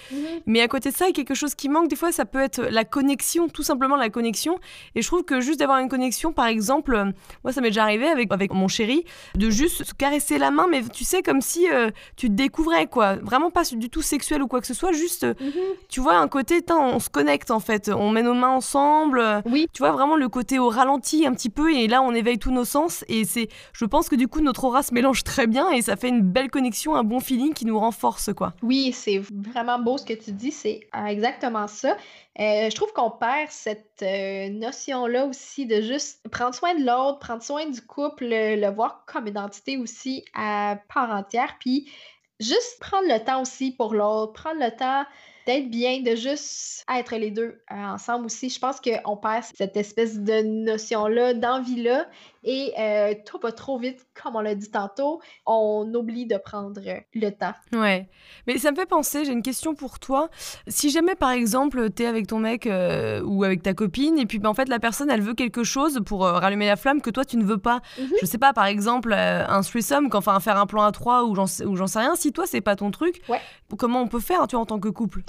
[0.46, 1.88] Mais à côté de ça, il y a quelque chose qui manque.
[1.88, 4.58] Des fois, ça peut être la connexion, tout simplement la connexion.
[4.96, 7.06] Et je trouve que juste d'avoir une connexion, par exemple, euh,
[7.44, 10.68] moi, ça m'est déjà arrivé avec, avec mon chéri, de juste se caresser la main,
[10.70, 13.16] mais tu sais, comme si euh, tu te découvrais, quoi.
[13.16, 15.52] Vraiment pas du tout sexuel ou quoi que ce soit, juste, euh, Mhm.
[15.90, 17.90] tu vois, un côté, on se connecte, en fait.
[17.90, 19.24] On met nos mains ensemble.
[19.46, 22.38] Oui, tu vois vraiment le côté au ralenti un petit peu et là on éveille
[22.40, 25.48] tous nos sens et c'est je pense que du coup notre aura se mélange très
[25.48, 28.92] bien et ça fait une belle connexion un bon feeling qui nous renforce quoi Oui,
[28.94, 31.98] c'est vraiment beau ce que tu dis, c'est euh, exactement ça.
[32.40, 37.20] Euh, je trouve qu'on perd cette euh, notion-là aussi de juste prendre soin de l'autre,
[37.20, 41.92] prendre soin du couple, le, voir comme identité aussi à part entière, puis
[42.40, 45.06] juste prendre le temps aussi pour l'autre, prendre le temps
[45.46, 48.50] d'être bien, de juste être les deux ensemble aussi.
[48.50, 52.08] Je pense qu'on perd cette espèce de notion-là, d'envie-là,
[52.44, 56.82] et euh, tout va trop vite, comme on l'a dit tantôt, on oublie de prendre
[56.86, 57.54] euh, le temps.
[57.74, 58.10] ouais
[58.48, 60.30] mais ça me fait penser j'ai une question pour toi
[60.68, 64.40] si jamais par exemple t'es avec ton mec euh, ou avec ta copine et puis
[64.40, 67.10] ben, en fait la personne elle veut quelque chose pour euh, rallumer la flamme que
[67.10, 68.10] toi tu ne veux pas Mhm.
[68.22, 71.46] je sais pas par exemple un threesome enfin faire un plan à trois ou j'en
[71.48, 73.40] sais, ou j'en sais rien si toi c'est pas ton truc Ouais.
[73.78, 75.22] comment on peut faire tu vois en tant que couple?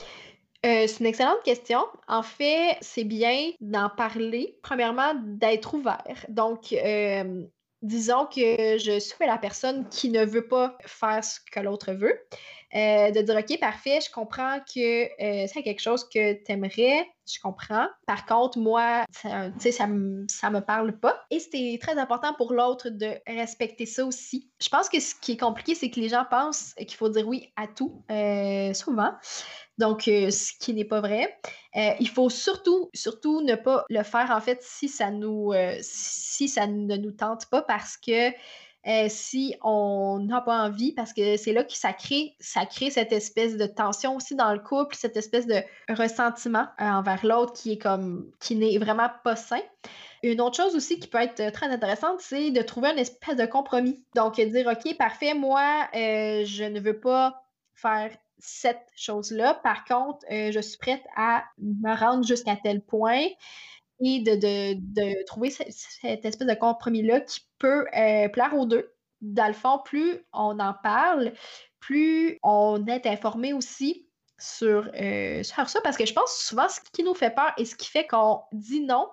[0.64, 1.84] Euh, c'est une excellente question.
[2.06, 4.58] En fait, c'est bien d'en parler.
[4.62, 6.24] Premièrement, d'être ouvert.
[6.28, 7.44] Donc, euh,
[7.82, 12.16] disons que je suis la personne qui ne veut pas faire ce que l'autre veut.
[12.74, 15.08] Euh, de dire, OK, parfait, je comprends que
[15.46, 17.86] c'est quelque chose que tu aimerais, je comprends.
[18.06, 21.22] Par contre, moi, ça, ça, me- me parle pas.
[21.30, 24.50] Et c'était très important pour l'autre de respecter ça aussi.
[24.62, 27.28] Je pense que ce qui est compliqué, c'est que les gens pensent qu'il faut dire
[27.28, 28.04] oui à tout,
[28.74, 29.12] souvent.
[29.82, 31.36] Donc, euh, ce qui n'est pas vrai.
[31.74, 35.76] Euh, il faut surtout, surtout ne pas le faire, en fait, si ça nous, euh,
[35.80, 38.30] si ça ne nous tente pas, parce que
[39.08, 43.10] si on n'a pas envie, parce que c'est là que ça crée, ça crée cette
[43.10, 47.78] espèce de tension aussi dans le couple, cette espèce de ressentiment envers l'autre qui est
[47.78, 49.62] comme, qui n'est vraiment pas sain.
[50.22, 53.46] Une autre chose aussi qui peut être très intéressante, c'est de trouver une espèce de
[53.46, 54.04] compromis.
[54.14, 57.42] Donc, dire, OK, parfait, moi, je ne veux pas
[57.74, 58.12] faire
[58.42, 59.54] cette chose-là.
[59.62, 63.26] Par contre, euh, je suis prête à me rendre jusqu'à tel point
[64.00, 68.66] et de, de- de trouver ce- cette espèce de compromis-là qui peut euh, plaire aux
[68.66, 68.92] deux.
[69.20, 71.32] Dans le fond, plus on en parle,
[71.80, 75.80] plus on est informé aussi sur, euh, sur ça.
[75.82, 78.40] Parce que je pense souvent ce qui nous fait peur et ce qui fait qu'on
[78.52, 79.08] dit non,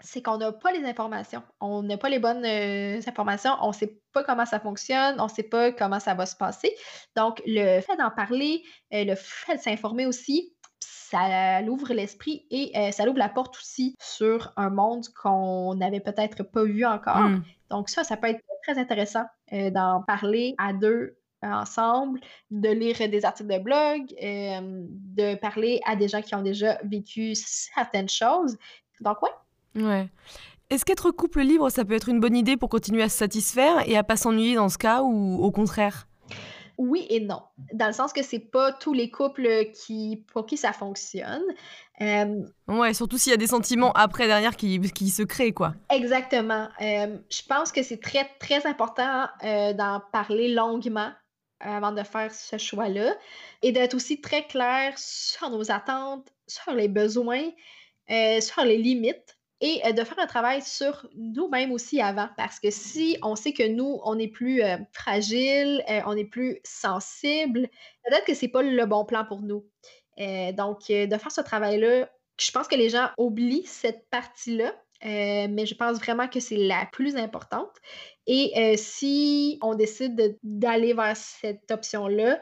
[0.00, 1.42] c'est qu'on n'a pas les informations.
[1.60, 3.52] On n'a pas les bonnes euh, informations.
[3.62, 5.16] On ne sait pas comment ça fonctionne.
[5.20, 6.74] On ne sait pas comment ça va se passer.
[7.16, 12.72] Donc, le fait d'en parler, euh, le fait de s'informer aussi, ça l'ouvre l'esprit et
[12.76, 17.18] euh, ça l'ouvre la porte aussi sur un monde qu'on n'avait peut-être pas vu encore.
[17.18, 17.42] Hmm.
[17.70, 22.20] Donc, ça, ça peut être très intéressant d'en parler à deux ensemble,
[22.50, 27.34] de lire des articles de blog, de parler à des gens qui ont déjà vécu
[27.36, 28.56] certaines choses.
[29.00, 29.30] Donc, ouais.
[29.76, 30.08] Ouais.
[30.70, 33.88] Est-ce qu'être couple libre, ça peut être une bonne idée pour continuer à se satisfaire
[33.88, 36.08] et à pas s'ennuyer dans ce cas ou au contraire?
[36.78, 37.40] Oui et non.
[37.72, 41.42] Dans le sens que c'est pas tous les couples qui, pour qui ça fonctionne.
[42.02, 45.74] Euh, Ouais, surtout s'il y a des sentiments après derrière qui, qui se créent, quoi.
[45.88, 46.68] exactement.
[46.82, 51.12] Euh, je pense que c'est très, très important euh, d'en parler longuement
[51.60, 53.14] avant de faire ce choix-là
[53.62, 57.48] et d'être aussi très clair sur nos attentes, sur les besoins,
[58.08, 62.28] sur les limites et euh, de faire un travail sur nous-mêmes aussi avant.
[62.36, 66.24] Parce que si on sait que nous, on est plus euh, fragile, euh, on est
[66.24, 67.68] plus sensible,
[68.04, 69.66] peut-être que c'est pas le bon plan pour nous.
[70.18, 75.66] Euh, donc, de faire ce travail-là, je pense que les gens oublient cette partie-là, mais
[75.66, 77.70] je pense vraiment que c'est la plus importante.
[78.26, 82.40] Et si on décide de- d'aller vers cette option-là,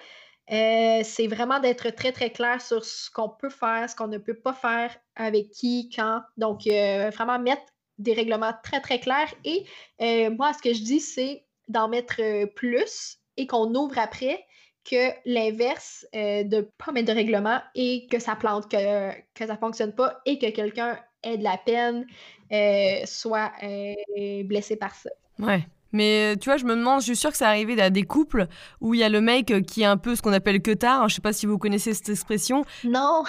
[0.53, 4.18] euh, c'est vraiment d'être très, très clair sur ce qu'on peut faire, ce qu'on ne
[4.18, 6.20] peut pas faire, avec qui, quand.
[6.36, 7.62] Donc, euh, vraiment mettre
[7.99, 9.32] des règlements très, très clairs.
[9.45, 9.64] Et
[10.03, 12.20] euh, moi, ce que je dis, c'est d'en mettre
[12.55, 14.45] plus et qu'on ouvre après
[14.84, 19.95] que l'inverse de pas mettre de règlement et que ça plante, que, que ça fonctionne
[19.95, 22.07] pas et que quelqu'un ait de la peine,
[23.07, 23.51] soit
[24.45, 25.09] blessé par ça.
[25.38, 25.66] Ouais.
[25.95, 28.49] Mais tu vois, je me demande, je suis sûre que ça arrivé à des couples
[28.80, 31.09] où il y a le mec qui est un peu ce qu'on appelle que tard.
[31.09, 32.64] Je sais pas si vous connaissez cette expression.
[32.82, 33.22] Non.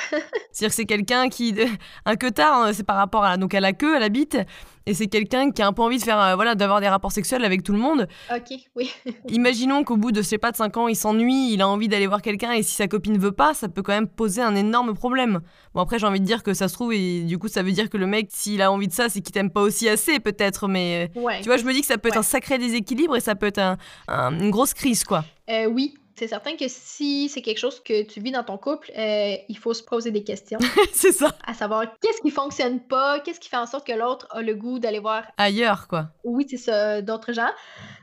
[0.51, 1.55] C'est-à-dire que c'est quelqu'un qui.
[2.05, 4.37] Un que tard, hein, c'est par rapport à, donc à la queue, à la bite
[4.85, 7.11] et c'est quelqu'un qui a un peu envie de faire euh, voilà d'avoir des rapports
[7.11, 8.07] sexuels avec tout le monde.
[8.33, 8.91] OK, oui.
[9.29, 11.87] Imaginons qu'au bout de je sais pas de 5 ans, il s'ennuie, il a envie
[11.87, 14.55] d'aller voir quelqu'un et si sa copine veut pas, ça peut quand même poser un
[14.55, 15.41] énorme problème.
[15.73, 17.71] Bon après j'ai envie de dire que ça se trouve et du coup ça veut
[17.71, 20.19] dire que le mec s'il a envie de ça, c'est qu'il t'aime pas aussi assez
[20.19, 23.15] peut-être mais euh, tu vois, je me dis que ça peut être un sacré déséquilibre
[23.15, 23.77] et ça peut être
[24.07, 25.25] une grosse crise quoi.
[25.49, 28.91] Euh, oui, c'est certain que si c'est quelque chose que tu vis dans ton couple,
[28.97, 30.59] euh, il faut se poser des questions.
[30.93, 31.35] c'est ça.
[31.45, 34.55] À savoir qu'est-ce qui fonctionne pas, qu'est-ce qui fait en sorte que l'autre a le
[34.55, 36.09] goût d'aller voir ailleurs, quoi.
[36.23, 37.49] Oui, c'est ça, d'autres gens.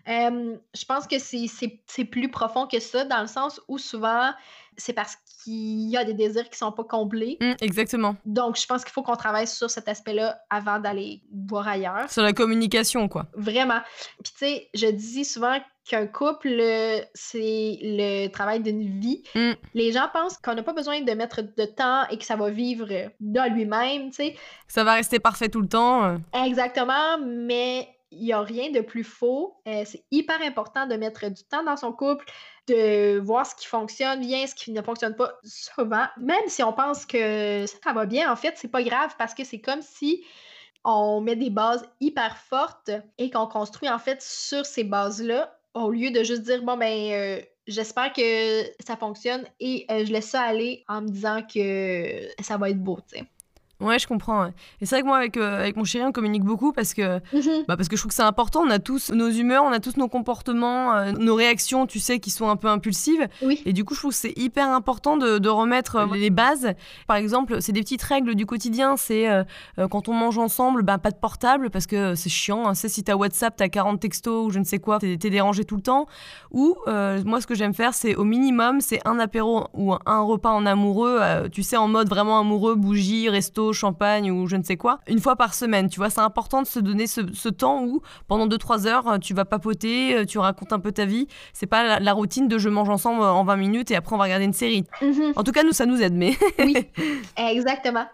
[0.08, 4.32] Euh, je pense que c'est plus profond que ça, dans le sens où souvent,
[4.76, 7.36] c'est parce qu'il y a des désirs qui sont pas comblés.
[7.40, 8.16] Mmh, exactement.
[8.24, 12.10] Donc, je pense qu'il faut qu'on travaille sur cet aspect-là avant d'aller voir ailleurs.
[12.10, 13.26] Sur la communication, quoi.
[13.34, 13.80] Vraiment.
[14.22, 15.58] Puis, tu sais, je dis souvent
[15.88, 16.62] qu'un couple,
[17.14, 19.24] c'est le travail d'une vie.
[19.34, 19.52] Mmh.
[19.74, 22.50] Les gens pensent qu'on n'a pas besoin de mettre de temps et que ça va
[22.50, 22.86] vivre
[23.20, 24.36] de lui-même, tu sais.
[24.68, 26.04] Ça va rester parfait tout le temps.
[26.04, 26.18] Euh.
[26.44, 29.56] Exactement, mais il n'y a rien de plus faux.
[29.66, 32.24] Euh, c'est hyper important de mettre du temps dans son couple,
[32.68, 36.06] de voir ce qui fonctionne bien, ce qui ne fonctionne pas souvent.
[36.18, 39.44] Même si on pense que ça va bien, en fait, c'est pas grave parce que
[39.44, 40.24] c'est comme si
[40.84, 45.90] on met des bases hyper fortes et qu'on construit en fait sur ces bases-là au
[45.90, 50.30] lieu de juste dire bon ben euh, j'espère que ça fonctionne et euh, je laisse
[50.30, 53.24] ça aller en me disant que ça va être beau, tu sais.
[53.82, 54.46] Ouais, je comprends.
[54.80, 57.16] Et c'est vrai que moi, avec, euh, avec mon chéri, on communique beaucoup parce que,
[57.32, 57.64] mhm.
[57.66, 58.62] bah parce que je trouve que c'est important.
[58.64, 62.20] On a tous nos humeurs, on a tous nos comportements, euh, nos réactions, tu sais,
[62.20, 63.26] qui sont un peu impulsives.
[63.42, 63.60] Oui.
[63.66, 66.74] Et du coup, je trouve que c'est hyper important de, de remettre euh, les bases.
[67.08, 68.96] Par exemple, c'est des petites règles du quotidien.
[68.96, 69.26] C'est
[69.90, 72.68] quand on mange ensemble, bah, pas de portable parce que c'est chiant.
[72.68, 72.74] Hein.
[72.74, 75.76] C'est si t'as WhatsApp, t'as 40 textos ou je ne sais quoi, t'es dérangé tout
[75.76, 76.06] le temps.
[76.52, 80.50] Ou moi, ce que j'aime faire, c'est au minimum, c'est un apéro ou un repas
[80.50, 81.20] en amoureux,
[81.50, 85.20] tu sais, en mode vraiment amoureux, bougie, resto, champagne ou je ne sais quoi, une
[85.20, 85.88] fois par semaine.
[85.88, 89.44] Tu vois, c'est important de se donner ce, temps où pendant 2-3 heures, tu vas
[89.44, 91.26] papoter, euh, tu racontes un peu ta vie.
[91.52, 94.24] C'est pas la, routine de je mange ensemble en 20 minutes et après on va
[94.24, 94.84] regarder une série.
[95.00, 95.32] Mhm.
[95.36, 96.36] En tout cas, nous, ça nous aide, mais.
[96.58, 96.76] oui,
[97.36, 98.06] exactement.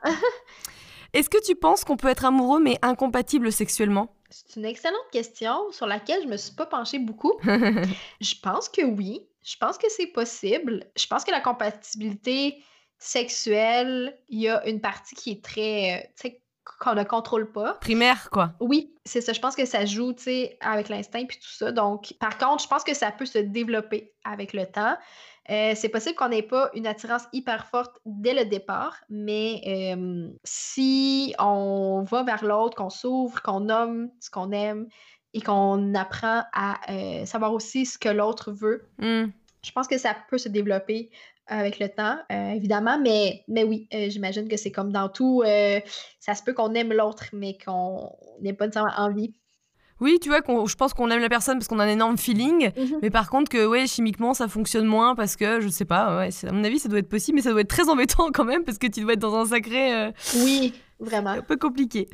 [1.13, 4.15] Est-ce que tu penses qu'on peut être amoureux mais incompatible sexuellement?
[4.31, 7.35] C'est une excellente question sur laquelle je me suis pas penchée beaucoup.
[8.21, 9.23] je pense que oui.
[9.43, 10.85] Je pense que c'est possible.
[10.97, 12.63] Je pense que la compatibilité
[12.99, 16.43] sexuelle, il y a une partie qui est très, euh, tu sais,
[16.81, 17.75] qu'on ne contrôle pas.
[17.75, 18.53] Primaire, quoi.
[18.61, 19.33] Oui, c'est ça.
[19.33, 21.73] Je pense que ça joue, tu sais, avec l'instinct puis tout ça.
[21.73, 24.97] Donc, par contre, je pense que ça peut se développer avec le temps.
[25.51, 30.29] Euh, c'est possible qu'on n'ait pas une attirance hyper forte dès le départ, mais euh,
[30.45, 34.89] si on va vers l'autre, qu'on s'ouvre, qu'on nomme ce qu'on aime
[35.33, 36.77] et qu'on apprend à
[37.25, 39.25] savoir aussi ce que l'autre veut, mmh.
[39.63, 41.11] je pense que ça peut se développer
[41.49, 45.43] avec le temps, euh, évidemment, mais, mais oui, euh, j'imagine que c'est comme dans tout,
[45.45, 45.81] euh,
[46.21, 49.33] ça se peut qu'on aime l'autre, mais qu'on n'ait pas nécessairement envie.
[50.01, 52.71] Oui, tu vois, je pense qu'on aime la personne parce qu'on a un énorme feeling,
[52.77, 52.99] mhm.
[53.03, 56.29] mais par contre que ouais, chimiquement ça fonctionne moins parce que je sais pas, ouais,
[56.47, 58.63] à mon avis ça doit être possible, mais ça doit être très embêtant quand même
[58.63, 60.13] parce que tu dois être dans un sacré.
[60.45, 61.31] Oui, vraiment.
[61.31, 62.09] Un peu compliqué.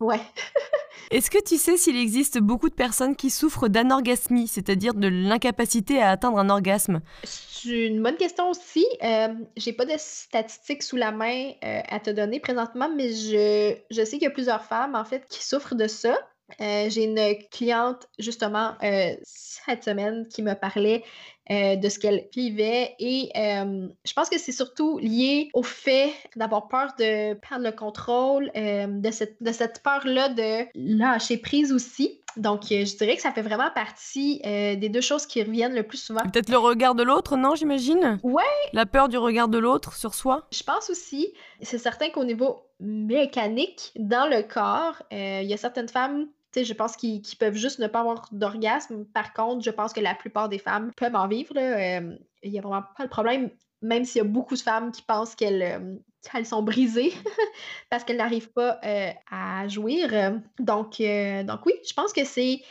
[0.00, 0.20] Ouais.
[1.10, 6.02] Est-ce que tu sais s'il existe beaucoup de personnes qui souffrent d'anorgasmie, c'est-à-dire de l'incapacité
[6.02, 7.00] à atteindre un orgasme?
[7.22, 8.84] C'est une bonne question aussi.
[9.02, 13.76] Euh, J'ai pas de statistiques sous la main euh, à te donner présentement, mais je,
[13.90, 16.16] je sais qu'il y a plusieurs femmes en fait qui souffrent de ça.
[16.60, 21.02] Euh, j'ai une cliente justement euh, cette semaine qui me parlait
[21.50, 26.68] euh, de ce qu'elle vivait et je pense que c'est surtout lié au fait d'avoir
[26.68, 32.20] peur de perdre le contrôle, de cette, de cette peur-là de lâcher prise aussi.
[32.36, 35.98] Donc, je dirais que ça fait vraiment partie des deux choses qui reviennent le plus
[35.98, 36.22] souvent.
[36.22, 38.18] Peut-être le regard de l'autre, non, j'imagine?
[38.22, 38.42] Ouais.
[38.72, 40.46] La peur du regard de l'autre sur soi?
[40.52, 41.32] Je pense aussi.
[41.62, 46.26] C'est certain qu'au niveau mécanique, dans le corps, il y a certaines femmes
[46.64, 49.04] je pense qu'ils peuvent juste ne pas avoir d'orgasme.
[49.06, 51.54] Par contre, je pense que la plupart des femmes peuvent en vivre.
[51.56, 53.50] Euh, il n'y a vraiment pas de problème,
[53.82, 57.12] même s'il y a beaucoup de femmes qui pensent qu'elles euh, sont brisées
[57.90, 60.40] parce qu'elles n'arrivent pas euh, à jouir.
[60.58, 62.62] Donc, donc oui, je pense que c'est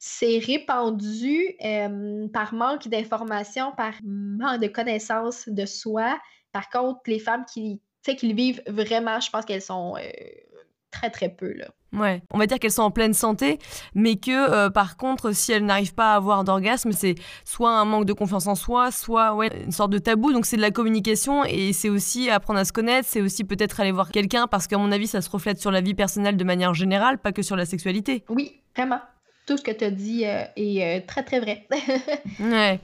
[0.00, 1.56] c'est répandu
[2.32, 6.20] par manque d'informations, par manque de connaissances de soi.
[6.52, 9.96] Par contre, les femmes qui, qui le vivent vraiment, je pense qu'elles sont
[10.92, 11.52] très, très peu.
[11.52, 11.68] Là.
[11.92, 13.58] Ouais, on va dire qu'elles sont en pleine santé,
[13.94, 17.14] mais que euh, par contre, si elles n'arrivent pas à avoir d'orgasme, c'est
[17.44, 20.32] soit un manque de confiance en soi, soit ouais, une sorte de tabou.
[20.32, 23.80] Donc c'est de la communication et c'est aussi apprendre à se connaître, c'est aussi peut-être
[23.80, 26.44] aller voir quelqu'un parce qu'à mon avis, ça se reflète sur la vie personnelle de
[26.44, 28.22] manière générale, pas que sur la sexualité.
[28.28, 29.00] Oui, vraiment.
[29.46, 31.66] Tout ce que tu as dit euh, est euh, très très vrai.
[32.40, 32.80] ouais.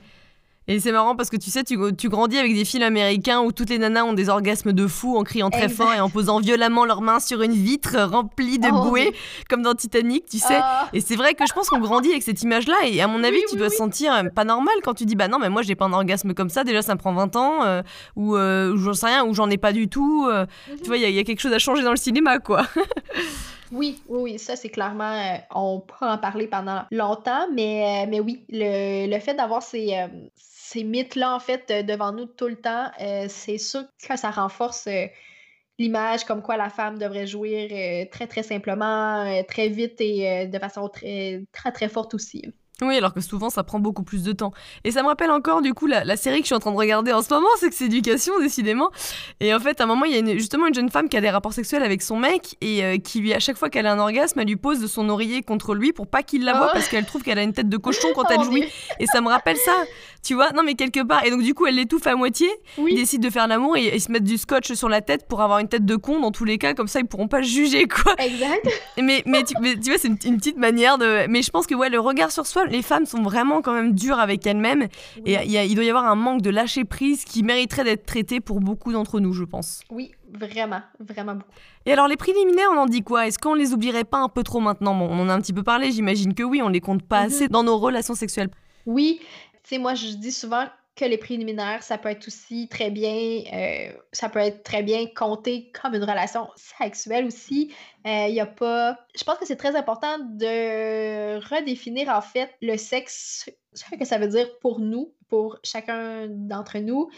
[0.67, 3.51] Et c'est marrant parce que tu sais, tu, tu, grandis avec des films américains où
[3.51, 6.39] toutes les nanas ont des orgasmes de fou en criant très fort et en posant
[6.39, 9.13] violemment leurs mains sur une vitre remplie de oh, bouées,
[9.47, 10.57] comme dans Titanic, tu sais.
[10.59, 10.89] Ah.
[10.91, 12.75] Et c'est vrai que je pense qu'on grandit avec cette image-là.
[12.87, 15.37] Et à mon avis, tu dois sentir euh, pas normal quand tu dis Bah non,
[15.37, 17.83] mais moi j'ai pas un orgasme comme ça, déjà ça me prend 20 ans, euh,
[18.15, 20.27] ou euh, j'en sais rien, ou j'en ai pas du tout.
[20.27, 20.77] Euh, mhm.
[20.77, 22.65] Tu vois, il y, y, a quelque chose à changer dans le cinéma, quoi.
[23.71, 28.45] Oui, oui, oui, ça c'est clairement, on peut en parler pendant longtemps, mais, mais oui,
[28.47, 29.91] le, le fait d'avoir ces,
[30.65, 34.31] ces mythes-là, en fait, euh, devant nous tout le temps, euh, c'est sûr que ça
[34.31, 35.05] renforce euh,
[35.77, 37.69] l'image comme quoi la femme devrait jouir
[38.09, 42.53] très, très simplement, très vite et de façon très, très, très forte aussi.
[42.81, 44.51] Oui, alors que souvent ça prend beaucoup plus de temps.
[44.83, 46.77] Et ça me rappelle encore du coup la, série que je suis en train de
[46.77, 48.91] regarder en ce moment, c'est que c'est éducation décidément.
[49.39, 51.21] Et en fait, à un moment, il y a justement une jeune femme qui a
[51.21, 53.93] des rapports sexuels avec son mec et euh, qui lui, à chaque fois qu'elle a
[53.93, 56.67] un orgasme, elle lui pose de son oreiller contre lui pour pas qu'il la voie
[56.69, 56.73] oh.
[56.73, 58.65] parce qu'elle trouve qu'elle a une tête de cochon quand elle oh, jouit.
[58.99, 59.85] Et ça me rappelle ça,
[60.25, 61.25] tu vois Non, mais quelque part.
[61.25, 62.47] Et donc du coup, elle l'étouffe à moitié.
[62.77, 65.41] Ils décident de faire l'amour et ils se mettent du scotch sur la tête pour
[65.41, 67.87] avoir une tête de con dans tous les cas, comme ça ils pourront pas juger
[67.87, 68.15] quoi.
[68.17, 68.67] Exact.
[68.97, 71.27] Mais, mais, tu, vois, c'est une, une, petite manière de.
[71.27, 73.93] Mais je pense que ouais, le regard sur soi, les femmes sont vraiment quand même
[73.93, 74.87] dure avec elle-même.
[75.25, 78.59] Et il doit y avoir un manque de lâcher prise qui mériterait d'être traité pour
[78.59, 79.81] beaucoup d'entre nous, je pense.
[79.91, 81.51] Oui, vraiment, vraiment beaucoup.
[81.85, 83.27] Et alors les préliminaires, on en dit quoi?
[83.27, 84.95] Est-ce qu'on les oublierait pas un peu trop maintenant?
[84.95, 87.21] Bon, On en a un petit peu parlé, j'imagine que oui, on les compte pas
[87.21, 87.27] mhm.
[87.27, 88.49] assez dans nos relations sexuelles.
[88.85, 89.19] Oui,
[89.69, 93.91] sais, moi je dis souvent que les préliminaires, ça peut être aussi très bien, euh,
[94.13, 97.73] ça peut être très bien compté comme une relation sexuelle aussi.
[98.05, 98.97] Il euh, y a pas.
[99.17, 104.17] Je pense que c'est très important de redéfinir en fait le sexe, ce que ça
[104.17, 107.09] veut dire pour nous, pour chacun d'entre nous.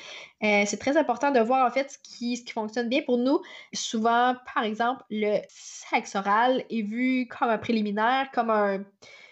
[0.43, 3.41] Euh, c'est très important de voir en fait qui, ce qui fonctionne bien pour nous.
[3.73, 8.83] Souvent, par exemple, le sexe oral est vu comme un préliminaire, comme un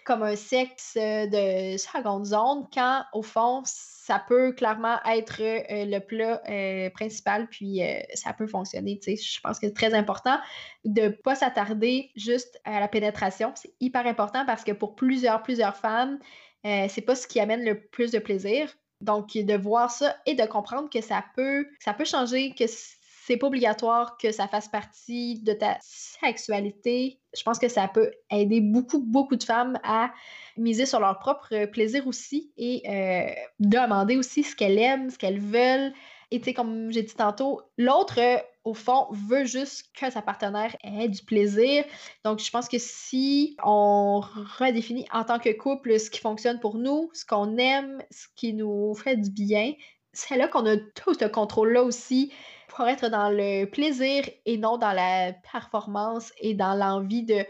[0.06, 3.64] comme un sexe de seconde zone, quand au fond,
[4.06, 9.00] ça peut clairement être euh, le plat euh, principal, puis euh, ça peut fonctionner.
[9.04, 10.38] Je pense que c'est très important
[10.84, 13.52] de ne pas s'attarder juste à la pénétration.
[13.56, 16.20] C'est hyper important parce que pour plusieurs, plusieurs femmes,
[16.64, 18.74] c'est pas ce qui amène le plus de plaisir.
[19.02, 22.66] Donc, de voir ça et de comprendre que ça peut, ça peut changer, que
[23.26, 27.20] c'est pas obligatoire que ça fasse partie de ta sexualité.
[27.36, 30.12] Je pense que ça peut aider beaucoup, beaucoup de femmes à
[30.58, 35.40] miser sur leur propre plaisir aussi et euh, demander aussi ce qu'elles aiment, ce qu'elles
[35.40, 35.92] veulent.
[36.30, 38.20] Et tu sais, comme j'ai dit tantôt, l'autre,
[38.64, 41.84] au fond, veut juste que sa partenaire ait du plaisir.
[42.24, 44.22] Donc, je pense que si on
[44.60, 48.54] redéfinit en tant que couple ce qui fonctionne pour nous, ce qu'on aime, ce qui
[48.54, 49.74] nous fait du bien,
[50.14, 52.32] c'est là qu'on a tout ce contrôle-là aussi
[52.76, 57.46] pour être dans le plaisir et non dans la performance et dans l'envie de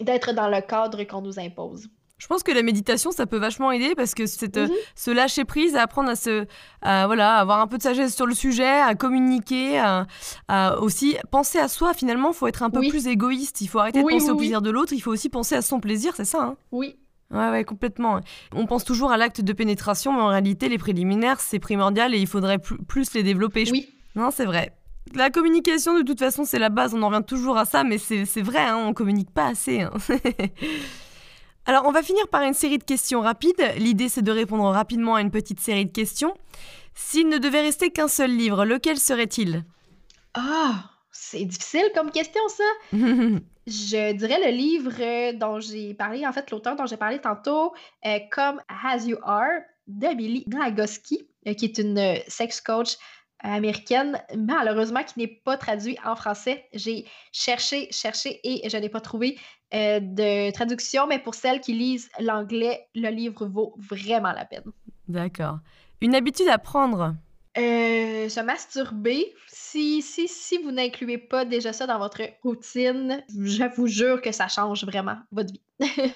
[0.00, 1.88] d'être dans le cadre qu'on nous impose.
[2.16, 4.74] Je pense que la méditation, ça peut vachement aider parce que c'est euh, mhm.
[4.94, 6.46] se lâcher prise, à apprendre à se,
[6.82, 11.68] voilà, avoir un peu de sagesse sur le sujet, à communiquer, à, aussi penser à
[11.68, 11.94] soi.
[11.94, 13.62] Finalement, il faut être un peu plus égoïste.
[13.62, 14.92] Il faut arrêter de penser au plaisir de l'autre.
[14.92, 16.56] Il faut aussi penser à son plaisir, c'est ça hein?
[16.72, 16.96] Oui,
[17.30, 18.20] Ouais, ouais, complètement.
[18.52, 22.18] On pense toujours à l'acte de pénétration, mais en réalité, les préliminaires, c'est primordial et
[22.18, 23.64] il faudrait plus les développer.
[23.70, 23.88] Oui.
[24.14, 24.72] Non, c'est vrai.
[25.14, 27.98] La communication, de toute façon, c'est la base, on en revient toujours à ça, mais
[27.98, 29.80] c'est vrai, hein, on communique pas assez.
[29.80, 29.92] Hein.
[31.66, 33.62] Alors, on va finir par une série de questions rapides.
[33.76, 36.34] L'idée, c'est de répondre rapidement à une petite série de questions.
[36.94, 39.64] S'il ne devait rester qu'un seul livre, lequel serait-il?
[40.34, 42.64] Ah, c'est difficile comme question, ça.
[43.66, 47.72] Je dirais le livre dont j'ai parlé, en fait, l'auteur dont j'ai parlé tantôt,
[48.04, 52.96] euh, Comme As You Are, d'Amélie Nagoski, euh, qui est une euh, sex coach
[53.42, 56.64] américaine, malheureusement qui n'est pas traduit en français.
[56.72, 59.38] J'ai cherché, cherché et je n'ai pas trouvé
[59.72, 64.64] de traduction, mais pour celles qui lisent l'anglais, le livre vaut vraiment la peine.
[65.08, 65.58] D'accord.
[66.00, 67.14] Une habitude à prendre?
[67.58, 73.64] Euh, se masturber, si, si, si vous n'incluez pas déjà ça dans votre routine, je
[73.74, 75.62] vous jure que ça change vraiment votre vie.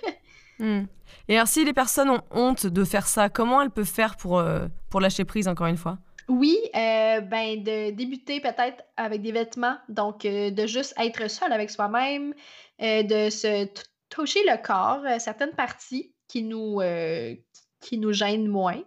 [0.60, 0.84] Hmm.
[1.26, 4.38] Et alors, si les personnes ont honte de faire ça, comment elles peuvent faire pour,
[4.38, 5.98] euh, pour lâcher prise, encore une fois?
[6.28, 11.70] Oui, euh, ben de débuter peut-être avec des vêtements, donc de juste être seul avec
[11.70, 12.32] soi-même,
[12.80, 13.68] de se
[14.08, 16.80] toucher le corps, certaines parties qui nous,
[17.80, 18.82] qui nous gênent moins,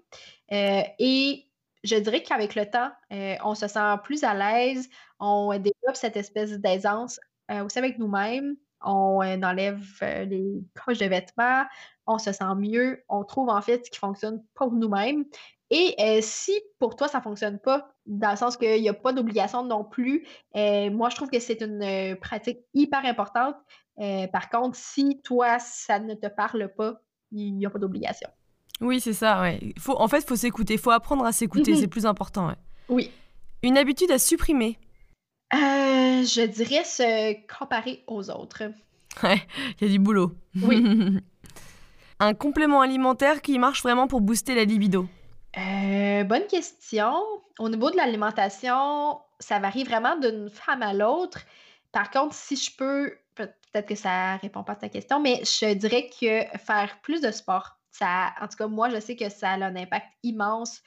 [0.49, 1.47] et
[1.87, 6.17] je dirais qu'avec le temps, euh, on se sent plus à l'aise, on développe cette
[6.17, 7.19] espèce d'aisance
[7.51, 8.55] euh, aussi avec nous-mêmes.
[8.81, 11.65] on euh, enlève euh, les poches de vêtements,
[12.05, 15.25] on se sent mieux, on trouve en fait ce qui fonctionne pour nous-mêmes.
[15.69, 19.11] Et euh, si pour toi ça fonctionne pas, dans le sens qu'il n'y a pas
[19.11, 23.55] d'obligation non plus, moi je trouve que c'est une pratique hyper importante.
[24.31, 27.01] par contre, si toi ça ne te parle pas,
[27.31, 28.29] il n'y a pas d'obligation.
[28.79, 29.73] Oui, c'est ça, ouais.
[29.79, 32.55] Faut, en fait, il faut s'écouter, il faut apprendre à s'écouter, c'est plus important, ouais.
[32.89, 33.11] Oui.
[33.63, 34.77] Une habitude à supprimer
[35.53, 38.63] euh, je dirais se comparer aux autres.
[39.23, 39.41] Ouais,
[39.79, 40.33] il y a du boulot.
[40.61, 40.83] Oui.
[42.19, 45.07] Un complément alimentaire qui marche vraiment pour booster la libido
[45.57, 47.13] euh, bonne question.
[47.59, 51.39] Au niveau de l'alimentation, ça varie vraiment d'une femme à l'autre.
[51.91, 55.73] Par contre, si je peux, peut-être que ça répond pas à ta question, mais je
[55.73, 59.51] dirais que faire plus de sport, ça, en tout cas, moi, je sais que ça
[59.51, 60.81] a un impact immense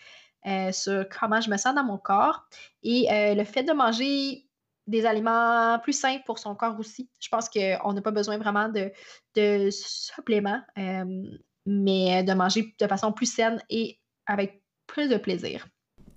[0.46, 2.44] euh, sur comment je me sens dans mon corps.
[2.82, 4.46] Et le fait de manger
[4.90, 7.08] des aliments plus simples pour son corps aussi.
[7.20, 8.92] Je pense qu'on n'a pas besoin vraiment de,
[9.36, 11.22] de suppléments, euh,
[11.64, 14.59] mais de manger de façon plus saine et avec
[14.92, 15.66] plus de plaisir.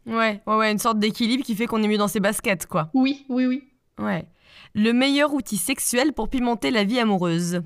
[0.05, 2.89] Ouais, ouais, ouais une sorte d'équilibre qui fait qu'on est mieux dans ses baskets, quoi.
[2.93, 3.63] Oui, oui, oui.
[3.97, 4.25] Ouais.
[4.75, 7.61] Le meilleur outil sexuel pour pimenter la vie amoureuse?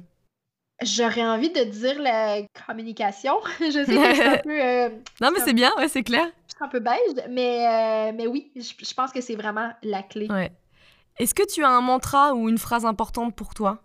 [0.84, 3.34] J'aurais envie de dire la communication.
[3.60, 4.62] je sais que c'est un peu.
[4.62, 4.90] Euh,
[5.22, 6.28] non, mais c'est bien, ouais, c'est clair.
[6.48, 10.04] C'est un peu beige, mais, euh, mais oui, je, je pense que c'est vraiment la
[10.04, 10.28] clé.
[10.30, 10.52] Ouais.
[11.18, 13.82] Est-ce que tu as un mantra ou une phrase importante pour toi?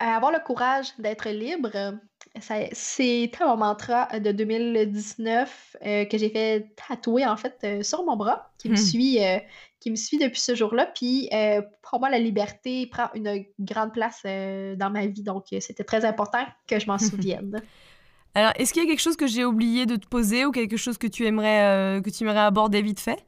[0.00, 1.98] Euh, avoir le courage d'être libre,
[2.40, 8.16] c'est mon mantra de 2019 euh, que j'ai fait tatouer en fait euh, sur mon
[8.16, 8.76] bras, qui me hmm.
[8.76, 9.18] suit,
[9.80, 10.86] qui me suit depuis ce jour-là.
[10.86, 11.28] Puis
[11.82, 16.44] pour moi, la liberté prend une grande place dans ma vie, donc c'était très important
[16.68, 17.60] que je m'en souvienne.
[18.34, 20.76] Alors, est-ce qu'il y a quelque chose que j'ai oublié de te poser ou quelque
[20.76, 23.24] chose que tu aimerais que tu aimerais aborder vite fait?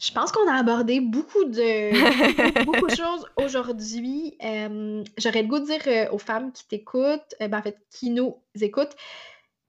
[0.00, 4.36] Je pense qu'on a abordé beaucoup de, beaucoup de choses aujourd'hui.
[4.40, 8.10] J'aurais le goût de dire euh, aux femmes qui t'écoutent, euh, ben, en fait, qui
[8.10, 8.94] nous écoutent,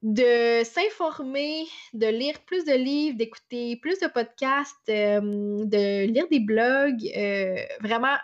[0.04, 7.06] de s'informer, de lire plus de livres, d'écouter plus de podcasts, de lire des blogs.
[7.18, 8.16] Euh, vraiment,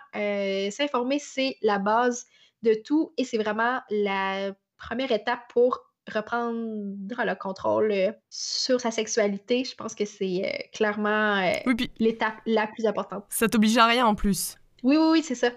[0.70, 2.26] s'informer, c'est la base
[2.62, 8.90] de tout et c'est vraiment la première étape pour reprendre le contrôle euh, sur sa
[8.90, 13.24] sexualité, je pense que c'est euh, clairement euh, l'étape la plus importante.
[13.28, 14.56] Ça t'oblige à rien en plus.
[14.82, 15.50] Oui, oui, oui, c'est ça.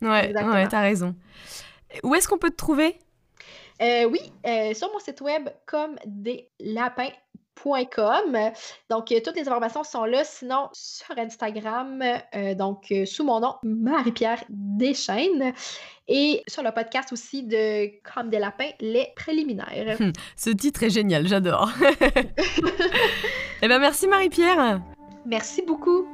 [0.00, 1.14] Ouais, ouais t'as raison.
[2.02, 2.98] Où est-ce qu'on peut te trouver?
[3.80, 4.20] oui,
[4.74, 7.10] sur mon site web comme des lapins
[8.90, 10.24] donc, euh, toutes les informations sont là.
[10.24, 12.02] Sinon, sur Instagram,
[12.34, 15.52] euh, donc euh, sous mon nom, Marie-Pierre Deschaines.
[16.08, 19.96] Et sur le podcast aussi de Comme des lapins, les préliminaires.
[20.00, 21.70] Hum, ce titre est génial, j'adore.
[23.62, 24.82] eh bien, merci Marie-Pierre.
[25.24, 26.06] Merci beaucoup.